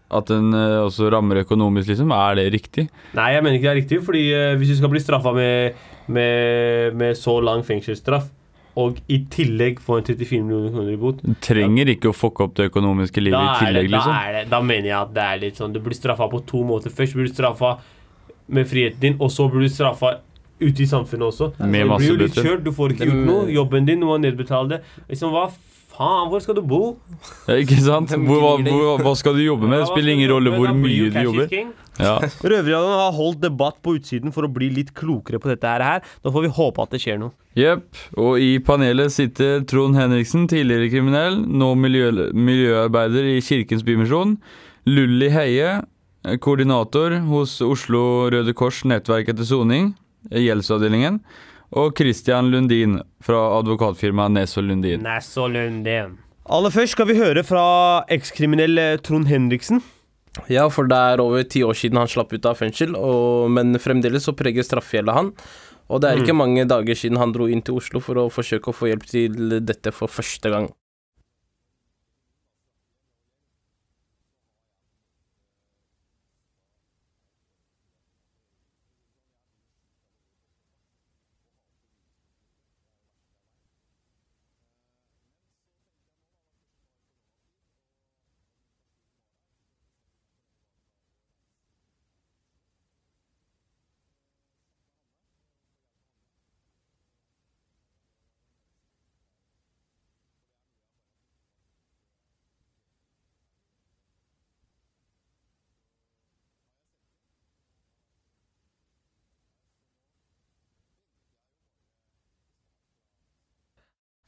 At 0.10 0.26
den 0.32 0.54
eh, 0.58 0.80
også 0.88 1.12
rammer 1.14 1.44
økonomisk, 1.44 1.92
liksom? 1.92 2.10
Er 2.16 2.40
det 2.40 2.48
riktig? 2.56 2.88
Nei, 3.14 3.28
jeg 3.36 3.44
mener 3.46 3.60
ikke 3.60 3.68
det 3.68 3.74
er 3.76 3.82
riktig, 3.84 4.00
fordi 4.08 4.24
eh, 4.34 4.56
hvis 4.58 4.72
du 4.72 4.78
skal 4.80 4.90
bli 4.90 5.02
straffa 5.04 5.34
med, 5.36 5.76
med, 6.10 6.96
med 6.98 7.14
så 7.20 7.36
lang 7.46 7.62
fengselsstraff, 7.68 8.26
og 8.78 9.00
i 9.10 9.18
tillegg 9.34 9.80
få 9.84 10.00
en 10.00 10.06
34 10.06 10.44
millioner 10.46 10.74
kroner 10.74 10.94
i 10.94 11.00
bot 11.00 11.22
Du 11.24 11.34
trenger 11.44 11.90
ikke 11.96 12.12
å 12.12 12.16
fucke 12.16 12.46
opp 12.46 12.56
det 12.60 12.70
økonomiske 12.70 13.24
livet 13.24 13.40
i 13.40 13.66
tillegg, 13.66 13.90
det, 13.90 13.92
da, 13.92 13.98
liksom. 13.98 14.18
er 14.20 14.38
det, 14.38 14.44
da 14.54 14.62
mener 14.62 14.90
jeg 14.92 14.98
at 15.00 15.14
det 15.16 15.26
er 15.26 15.42
litt 15.44 15.62
sånn 15.62 15.76
Du 15.76 15.82
blir 15.84 15.98
straffa 15.98 16.30
på 16.32 16.42
to 16.50 16.64
måter. 16.68 16.94
Først 16.94 17.18
blir 17.18 17.30
du 17.30 17.34
straffa 17.34 17.78
med 18.50 18.70
friheten 18.70 19.02
din, 19.04 19.18
og 19.22 19.32
så 19.34 19.48
blir 19.50 19.66
du 19.68 19.74
straffa 19.74 20.20
ute 20.60 20.84
i 20.84 20.88
samfunnet 20.90 21.28
også. 21.30 21.52
Med 21.64 21.88
masse 21.88 22.06
det 22.06 22.12
Du 22.12 22.18
blir 22.18 22.28
jo 22.28 22.28
litt 22.28 22.40
kjørt. 22.40 22.64
Du 22.66 22.72
får 22.76 22.96
ikke 22.96 23.08
gjort 23.10 23.28
noe. 23.30 23.44
Jobben 23.54 23.88
din, 23.88 24.02
du 24.02 24.08
må 24.10 24.18
nedbetale 24.20 24.74
det. 24.74 24.80
Liksom, 25.08 25.32
hva 25.36 25.46
faen? 26.00 26.30
Hvor 26.32 26.44
skal 26.44 26.58
du 26.58 26.64
bo? 26.66 26.82
Ikke 27.52 27.78
sant? 27.84 28.14
Hvor, 28.16 28.42
hva, 28.44 28.56
hvor, 28.64 29.04
hva 29.04 29.14
skal 29.20 29.36
du 29.38 29.44
jobbe 29.44 29.68
med? 29.68 29.84
Det 29.84 29.90
spiller 29.92 30.16
ingen 30.16 30.32
rolle 30.32 30.54
hvor 30.56 30.72
mye 30.76 31.12
du 31.12 31.20
jobber. 31.28 31.52
Ja. 32.00 32.16
Røverradioen 32.40 32.96
har 33.02 33.16
holdt 33.18 33.42
debatt 33.44 33.82
på 33.84 33.98
utsiden 33.98 34.32
for 34.36 34.48
å 34.48 34.52
bli 34.56 34.70
litt 34.72 34.94
klokere 34.96 35.42
på 35.44 35.52
dette 35.52 35.68
her. 35.68 36.06
Da 36.24 36.32
får 36.32 36.46
vi 36.48 36.52
håpe 36.56 36.86
at 36.86 36.96
det 36.96 37.02
skjer 37.04 37.20
noe. 37.20 37.36
Jepp. 37.60 37.90
Og 38.16 38.40
i 38.40 38.54
panelet 38.64 39.12
sitter 39.12 39.66
Trond 39.68 40.00
Henriksen, 40.00 40.48
tidligere 40.52 40.88
kriminell, 40.94 41.42
nå 41.44 41.74
miljø, 41.76 42.30
miljøarbeider 42.32 43.28
i 43.34 43.40
Kirkens 43.44 43.84
Bymisjon. 43.88 44.38
Lulli 44.88 45.28
Heie, 45.34 45.82
koordinator 46.44 47.20
hos 47.28 47.58
Oslo 47.66 48.30
Røde 48.32 48.56
Kors 48.56 48.86
nettverk 48.88 49.34
etter 49.34 49.48
soning, 49.48 49.92
gjeldsavdelingen. 50.32 51.20
Og 51.78 51.94
Christian 51.98 52.50
Lundin 52.50 52.98
fra 53.22 53.44
advokatfirmaet 53.60 54.58
og 54.58 54.66
Lundin. 54.66 55.04
Nasso 55.06 55.46
Lundin. 55.48 56.18
Aller 56.50 56.74
først 56.74 56.96
skal 56.96 57.06
vi 57.12 57.20
høre 57.20 57.44
fra 57.46 57.64
ekskriminell 58.10 58.78
eh, 58.82 58.98
Trond 59.06 59.30
Henriksen. 59.30 59.84
Ja, 60.50 60.66
for 60.74 60.90
det 60.90 60.98
er 60.98 61.22
over 61.22 61.44
ti 61.46 61.62
år 61.66 61.78
siden 61.78 62.00
han 62.00 62.10
slapp 62.10 62.34
ut 62.34 62.46
av 62.46 62.58
fengsel, 62.58 62.96
og, 62.98 63.50
men 63.54 63.78
fremdeles 63.82 64.26
så 64.26 64.34
preger 64.38 64.66
straffegjelda 64.66 65.14
han. 65.14 65.32
Og 65.90 66.02
det 66.02 66.10
er 66.10 66.22
ikke 66.22 66.38
mange 66.38 66.66
dager 66.70 66.98
siden 66.98 67.18
han 67.22 67.34
dro 67.34 67.48
inn 67.50 67.64
til 67.66 67.80
Oslo 67.82 68.02
for 68.02 68.18
å 68.22 68.30
forsøke 68.34 68.70
å 68.70 68.78
få 68.78 68.92
hjelp 68.92 69.06
til 69.10 69.58
dette 69.66 69.94
for 69.94 70.10
første 70.10 70.52
gang. 70.54 70.70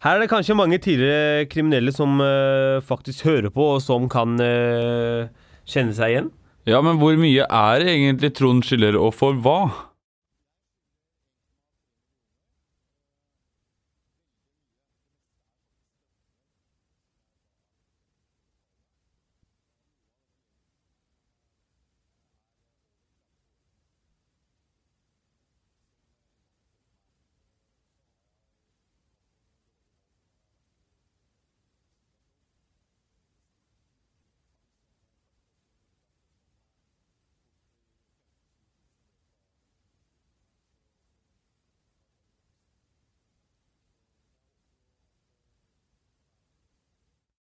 Her 0.02 0.18
er 0.18 0.24
det 0.24 0.32
kanskje 0.32 0.58
mange 0.58 0.80
tidligere 0.82 1.46
kriminelle 1.46 1.92
som 1.94 2.18
uh, 2.18 2.82
faktisk 2.82 3.28
hører 3.28 3.52
på, 3.54 3.68
og 3.76 3.84
som 3.86 4.08
kan 4.10 4.34
uh, 4.42 5.30
kjenne 5.70 5.94
seg 5.94 6.16
igjen. 6.16 6.32
Ja, 6.66 6.80
men 6.82 6.98
hvor 7.02 7.14
mye 7.22 7.46
er 7.46 7.86
egentlig 7.86 8.32
Trond 8.38 8.66
skylder, 8.66 8.98
og 8.98 9.14
for 9.18 9.38
hva? 9.38 9.60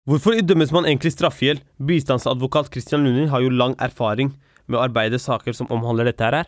Hvorfor 0.09 0.33
idømmes 0.33 0.71
man 0.73 0.87
egentlig 0.89 1.11
straffegjeld? 1.13 1.59
Bistandsadvokat 1.85 2.71
Christian 2.73 3.03
Lundin 3.05 3.27
har 3.29 3.43
jo 3.43 3.51
lang 3.53 3.75
erfaring 3.77 4.31
med 4.65 4.79
å 4.79 4.81
arbeide 4.81 5.19
saker 5.21 5.53
som 5.53 5.69
omhandler 5.69 6.09
dette 6.09 6.25
her. 6.25 6.47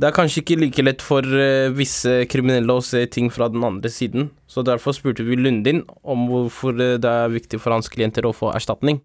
Det 0.00 0.08
er 0.08 0.14
kanskje 0.16 0.40
ikke 0.40 0.56
like 0.56 0.82
lett 0.86 1.02
for 1.04 1.26
uh, 1.28 1.68
visse 1.76 2.22
kriminelle 2.32 2.72
å 2.72 2.80
se 2.80 3.02
ting 3.12 3.26
fra 3.28 3.50
den 3.52 3.66
andre 3.66 3.90
siden, 3.92 4.30
så 4.48 4.64
derfor 4.64 4.96
spurte 4.96 5.26
vi 5.26 5.36
Lundin 5.36 5.82
om 6.00 6.22
hvorfor 6.30 6.72
eh, 6.80 6.96
det 6.96 7.10
er 7.10 7.34
viktig 7.34 7.60
for 7.60 7.76
hans 7.76 7.92
klienter 7.92 8.24
å 8.24 8.32
få 8.32 8.48
erstatning. 8.56 9.02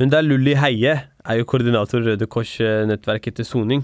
Hun 0.00 0.08
der 0.08 0.22
Lulli 0.24 0.54
Heie 0.56 0.94
er 1.28 1.36
jo 1.36 1.44
koordinator 1.44 2.00
Røde 2.00 2.24
Kors-nettverket 2.24 3.34
til 3.36 3.44
soning, 3.44 3.82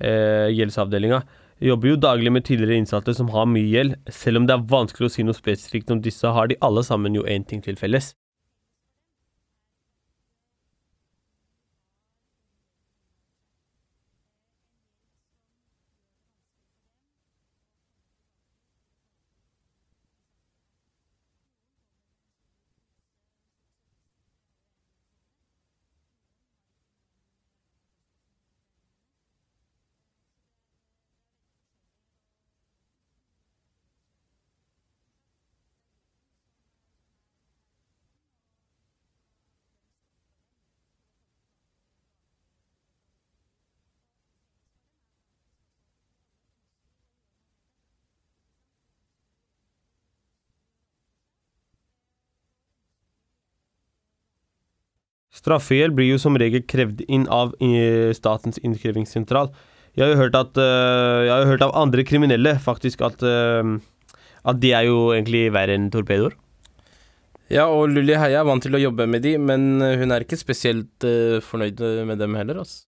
eh, 0.00 0.48
gjeldsavdelinga. 0.56 1.18
Jobber 1.60 1.90
jo 1.90 1.96
daglig 2.00 2.32
med 2.32 2.46
tidligere 2.46 2.78
innsatte 2.80 3.12
som 3.12 3.28
har 3.28 3.44
mye 3.44 3.68
gjeld. 3.68 3.96
Selv 4.08 4.40
om 4.40 4.46
det 4.46 4.54
er 4.54 4.64
vanskelig 4.64 5.10
å 5.10 5.12
si 5.12 5.22
noe 5.22 5.36
spesifikt 5.36 5.90
om 5.92 6.00
disse, 6.00 6.24
har 6.24 6.48
de 6.48 6.56
alle 6.62 6.80
sammen 6.80 7.14
jo 7.14 7.22
én 7.28 7.44
ting 7.46 7.60
til 7.60 7.76
felles. 7.76 8.14
Straffegjeld 55.38 55.94
blir 55.94 56.12
jo 56.12 56.20
som 56.20 56.36
regel 56.38 56.64
krevd 56.66 57.04
inn 57.06 57.28
av 57.30 57.54
Statens 58.16 58.58
innkrevingssentral. 58.64 59.52
Jeg 59.98 60.14
har 60.14 60.30
at, 60.38 60.58
eh, 60.58 61.26
jeg 61.26 61.32
har 61.32 61.42
jo 61.42 61.52
hørt 61.52 61.64
av 61.66 61.74
andre 61.74 62.04
kriminelle 62.06 62.54
faktisk 62.62 63.02
at, 63.02 63.22
eh, 63.22 63.78
at 64.44 64.60
de 64.60 64.72
er 64.72 64.86
jo 64.86 65.10
egentlig 65.14 65.52
verre 65.52 65.74
enn 65.74 65.90
torpedoer. 65.90 66.34
Ja, 67.50 67.66
og 67.66 67.88
Lulli 67.88 68.14
Heia 68.14 68.42
er 68.42 68.44
vant 68.44 68.62
til 68.62 68.76
å 68.76 68.82
jobbe 68.82 69.08
med 69.08 69.22
de, 69.22 69.38
men 69.38 69.80
hun 69.80 70.12
er 70.12 70.20
ikke 70.20 70.38
spesielt 70.38 71.02
eh, 71.02 71.40
fornøyd 71.40 71.80
med 72.06 72.18
dem 72.18 72.34
heller, 72.34 72.60
altså. 72.62 72.87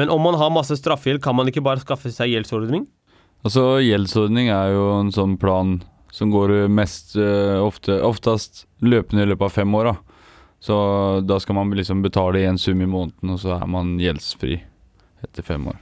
Men 0.00 0.08
om 0.08 0.22
man 0.24 0.38
har 0.40 0.48
masse 0.54 0.78
straffegjeld, 0.80 1.20
kan 1.20 1.36
man 1.36 1.50
ikke 1.50 1.60
bare 1.60 1.82
skaffe 1.82 2.08
seg 2.08 2.30
gjeldsordning? 2.32 2.86
Altså, 3.44 3.82
gjeldsordning 3.84 4.48
er 4.48 4.72
jo 4.72 4.86
en 4.94 5.10
sånn 5.12 5.34
plan 5.40 5.74
som 6.10 6.32
går 6.32 6.54
mest 6.72 7.18
eh, 7.20 7.58
ofte, 7.60 7.98
oftest 8.00 8.64
løpende 8.80 9.26
i 9.26 9.28
løpet 9.28 9.50
av 9.50 9.58
fem 9.58 9.76
år. 9.76 9.90
da. 9.90 10.24
Så 10.64 10.78
da 11.28 11.36
skal 11.40 11.60
man 11.60 11.76
liksom 11.76 12.00
betale 12.00 12.46
en 12.48 12.56
sum 12.60 12.80
i 12.80 12.88
måneden, 12.88 13.36
og 13.36 13.44
så 13.44 13.58
er 13.58 13.68
man 13.68 13.98
gjeldsfri 14.00 14.56
etter 15.20 15.44
fem 15.44 15.68
år. 15.68 15.76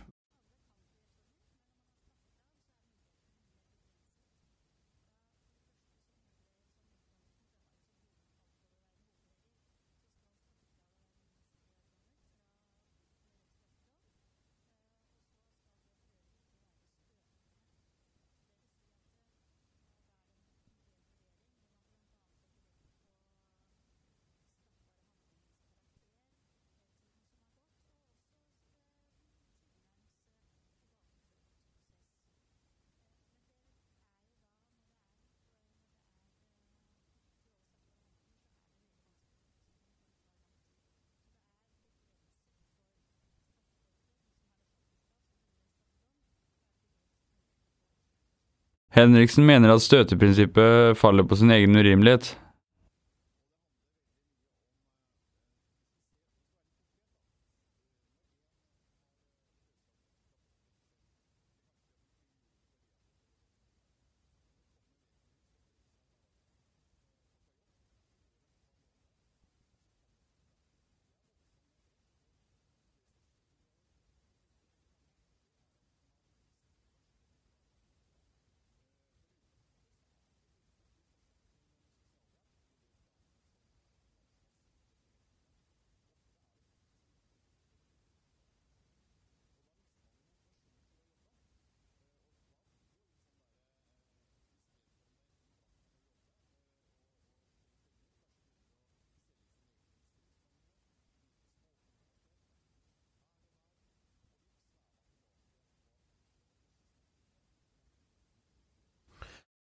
Henriksen 48.98 49.46
mener 49.46 49.70
at 49.70 49.84
støteprinsippet 49.84 50.98
faller 50.98 51.22
på 51.22 51.36
sin 51.38 51.52
egen 51.54 51.76
urimelighet. 51.78 52.32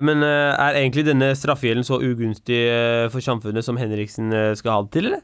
Men 0.05 0.21
eh, 0.23 0.53
er 0.53 0.77
egentlig 0.77 1.07
denne 1.07 1.31
straffegjelden 1.39 1.87
så 1.87 1.97
ugunstig 2.05 2.59
eh, 2.69 3.07
for 3.13 3.25
samfunnet 3.25 3.65
som 3.65 3.79
Henriksen 3.81 4.29
eh, 4.35 4.53
skal 4.59 4.75
ha 4.75 4.83
det 4.85 4.93
til, 4.93 5.09
eller? 5.09 5.23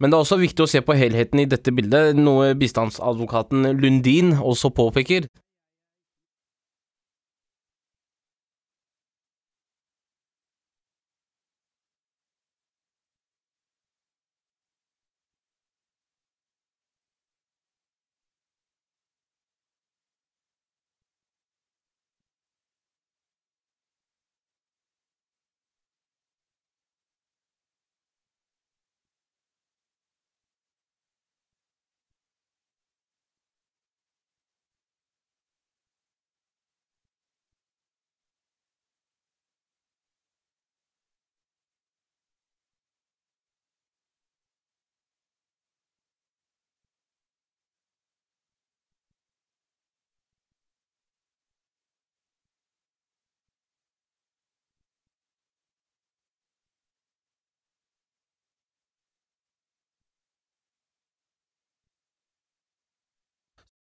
Men 0.00 0.12
det 0.12 0.16
er 0.18 0.24
også 0.26 0.36
viktig 0.40 0.64
å 0.64 0.68
se 0.68 0.82
på 0.84 0.96
helheten 0.98 1.40
i 1.40 1.48
dette 1.48 1.72
bildet, 1.72 2.18
noe 2.20 2.52
bistandsadvokaten 2.58 3.70
Lundin 3.80 4.34
også 4.36 4.70
påpeker. 4.76 5.28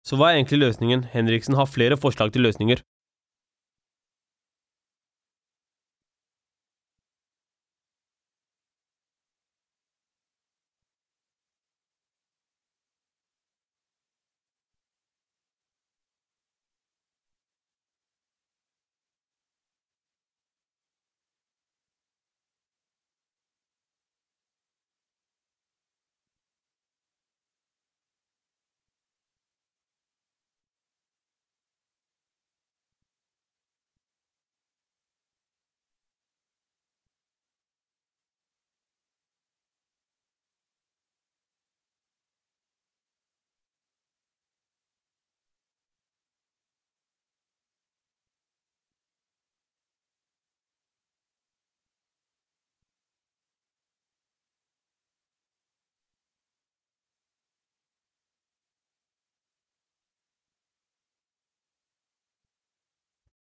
Så 0.04 0.18
hva 0.20 0.30
er 0.30 0.38
egentlig 0.38 0.60
løsningen? 0.60 1.06
Henriksen 1.14 1.56
har 1.56 1.70
flere 1.70 1.96
forslag 1.96 2.32
til 2.34 2.44
løsninger. 2.44 2.82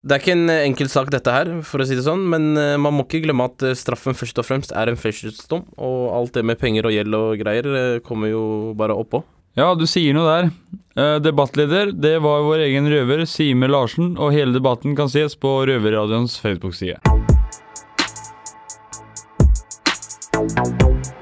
Det 0.06 0.14
er 0.14 0.22
ikke 0.22 0.34
en 0.36 0.50
eh, 0.52 0.64
enkel 0.68 0.86
sak, 0.86 1.08
dette 1.10 1.32
her, 1.34 1.48
for 1.66 1.82
å 1.82 1.86
si 1.88 1.96
det 1.98 2.04
sånn, 2.06 2.20
men 2.30 2.52
eh, 2.54 2.76
man 2.78 2.94
må 2.94 3.02
ikke 3.08 3.24
glemme 3.24 3.48
at 3.48 3.62
eh, 3.66 3.74
straffen 3.74 4.14
først 4.14 4.38
og 4.38 4.46
fremst 4.46 4.70
er 4.70 4.86
en 4.86 4.98
fengselsdom, 5.00 5.64
og 5.82 6.02
alt 6.14 6.36
det 6.36 6.44
med 6.46 6.60
penger 6.60 6.86
og 6.86 6.94
gjeld 6.94 7.16
og 7.18 7.40
greier 7.40 7.98
kommer 8.06 8.30
jo 8.30 8.44
bare 8.78 8.94
oppå. 8.94 9.24
Ja, 9.58 9.72
du 9.74 9.82
sier 9.90 10.14
noe 10.14 10.28
der. 10.28 10.50
Eh, 10.94 11.16
debattleder, 11.24 11.90
det 11.90 12.20
var 12.22 12.46
vår 12.46 12.62
egen 12.68 12.86
røver, 12.92 13.24
Sime 13.26 13.66
Larsen, 13.66 14.12
og 14.14 14.30
hele 14.36 14.54
debatten 14.54 14.94
kan 14.94 15.10
ses 15.10 15.34
på 15.34 15.56
Røverradioens 15.66 16.38
Facebook-side. 16.38 17.00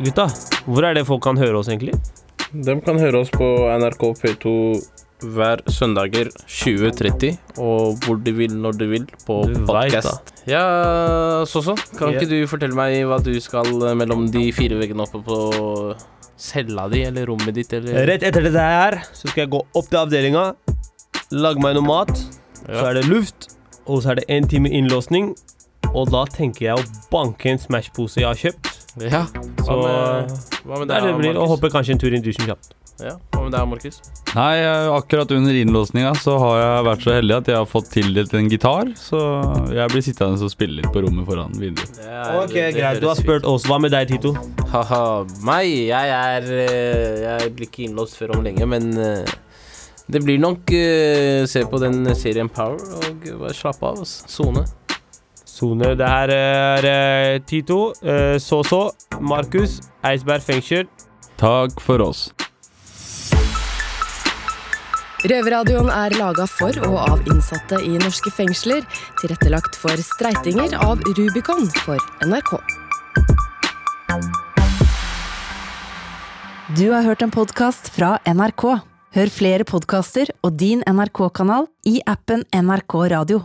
Gutta, 0.05 0.29
hvor 0.69 0.85
er 0.85 0.99
det 0.99 1.07
folk 1.09 1.25
kan 1.25 1.41
høre 1.41 1.63
oss, 1.63 1.73
egentlig? 1.73 1.97
De 2.53 2.77
kan 2.85 3.01
høre 3.01 3.25
oss 3.25 3.33
på 3.33 3.49
NRK 3.81 4.05
P2 4.21 4.53
hver 5.35 5.63
søndager 5.71 6.31
20.30, 6.45 7.37
og 7.63 8.01
hvor 8.05 8.19
de 8.25 8.35
vil, 8.37 8.57
når 8.61 8.79
de 8.81 8.89
vil, 8.91 9.07
på 9.27 9.41
podkast. 9.67 10.33
Ja, 10.45 10.51
så 10.51 10.51
Ja, 10.51 10.65
Soso, 11.49 11.77
kan 11.99 12.13
yeah. 12.13 12.21
ikke 12.21 12.31
du 12.31 12.51
fortelle 12.51 12.77
meg 12.77 12.99
hva 13.09 13.21
du 13.25 13.33
skal 13.41 13.71
eh, 13.89 13.97
mellom 13.97 14.27
de 14.33 14.51
fire 14.57 14.77
veggene 14.81 15.07
oppe 15.07 15.23
på 15.25 15.39
cella 16.37 16.89
di, 16.93 17.05
eller 17.09 17.29
rommet 17.31 17.57
ditt, 17.57 17.73
eller 17.77 18.05
Rett 18.11 18.27
etter 18.27 18.45
dette 18.49 18.69
her 18.69 18.99
så 19.13 19.29
skal 19.29 19.45
jeg 19.45 19.53
gå 19.55 19.63
opp 19.65 19.91
til 19.91 20.01
avdelinga, 20.03 20.47
lage 21.33 21.65
meg 21.65 21.79
noe 21.79 21.89
mat, 21.89 22.15
så 22.67 22.91
er 22.91 23.01
det 23.01 23.09
luft, 23.09 23.53
og 23.87 24.03
så 24.03 24.13
er 24.13 24.23
det 24.23 24.31
én 24.33 24.49
time 24.49 24.71
innlåsning. 24.73 25.35
Og 25.95 26.09
da 26.11 26.25
tenker 26.27 26.67
jeg 26.67 26.81
å 26.81 27.03
banke 27.13 27.53
en 27.53 27.61
Smash-pose 27.61 28.23
jeg 28.23 28.27
har 28.27 28.41
kjøpt. 28.41 28.74
Ja. 29.03 29.25
Hva 29.27 29.65
Så 29.67 29.77
med, 29.83 30.33
hva 30.69 30.79
med 30.79 30.89
det 30.89 30.97
er 30.97 31.07
det 31.09 31.15
blir, 31.19 31.37
å 31.41 31.47
hoppe 31.51 31.71
kanskje 31.73 31.97
en 31.97 31.99
tur 32.03 32.15
i 32.15 32.21
dusjen 32.23 32.47
kjapt. 32.47 32.75
Ja, 33.03 33.17
hva 33.35 33.41
med 33.43 33.51
deg, 33.57 33.65
Markus? 33.67 33.97
Nei, 34.37 34.61
akkurat 34.95 35.33
under 35.35 35.57
innlåsninga 35.59 36.13
så 36.23 36.37
har 36.39 36.61
jeg 36.61 36.85
vært 36.87 37.03
så 37.03 37.15
heldig 37.17 37.35
at 37.41 37.49
jeg 37.51 37.57
har 37.59 37.67
fått 37.67 37.89
tildelt 37.91 38.35
en 38.39 38.49
gitar, 38.53 38.93
så 38.99 39.19
jeg 39.75 39.91
blir 39.91 40.05
sittende 40.07 40.47
og 40.47 40.53
spille 40.53 40.79
litt 40.79 40.93
på 40.95 41.03
rommet 41.03 41.27
foran 41.27 41.51
vinduet. 41.59 41.99
Er- 42.07 42.39
Ok, 42.45 42.53
det- 42.55 42.73
det 42.75 42.77
greit. 42.79 43.01
Du 43.03 43.09
har 43.09 43.17
spurt 43.19 43.45
oss. 43.51 43.65
Hva 43.67 43.81
med 43.83 43.91
deg, 43.91 44.09
Tito? 44.09 44.35
Haha, 44.71 45.25
meg, 45.43 45.67
jeg 45.91 46.15
er 46.15 46.43
eh, 46.43 47.41
Jeg 47.43 47.55
blir 47.57 47.67
ikke 47.67 47.89
innlåst 47.89 48.17
før 48.17 48.37
om 48.37 48.45
lenge, 48.47 48.67
men 48.67 48.97
eh, 48.97 49.25
det 50.07 50.21
blir 50.23 50.39
nok 50.39 50.69
uh, 50.71 51.47
se 51.49 51.63
på 51.65 51.79
den 51.81 52.05
serien 52.15 52.49
Power 52.53 52.77
og 52.77 53.23
bare 53.41 53.55
slappe 53.57 53.83
av. 53.89 54.03
Sone. 54.05 54.29
Sone. 54.29 54.65
Sone. 55.55 55.95
Det 55.99 56.09
her 56.09 56.33
er 56.35 56.89
eh, 56.91 57.41
Tito, 57.47 57.93
eh, 58.03 58.37
Så-Så, 58.43 58.89
Markus, 59.23 59.79
Eidsberg 60.03 60.43
fengsel. 60.43 60.89
Takk 61.39 61.79
for 61.83 62.03
oss. 62.03 62.29
Røverradioen 65.25 65.89
er 65.89 66.13
laga 66.19 66.45
for 66.51 66.77
og 66.85 66.97
av 67.01 67.29
innsatte 67.33 67.79
i 67.81 67.95
norske 67.97 68.29
fengsler. 68.35 68.83
Tilrettelagt 69.23 69.79
for 69.81 70.03
streitinger 70.05 70.75
av 70.85 71.01
Rubicon 71.17 71.71
for 71.81 72.03
NRK. 72.27 72.59
Du 76.77 76.91
har 76.91 77.07
hørt 77.07 77.25
en 77.25 77.33
podkast 77.33 77.89
fra 77.95 78.19
NRK. 78.29 78.67
Hør 79.15 79.31
flere 79.33 79.65
podkaster 79.65 80.33
og 80.43 80.59
din 80.61 80.85
NRK-kanal 80.85 81.71
i 81.89 82.01
appen 82.11 82.45
NRK 82.51 83.01
Radio. 83.15 83.45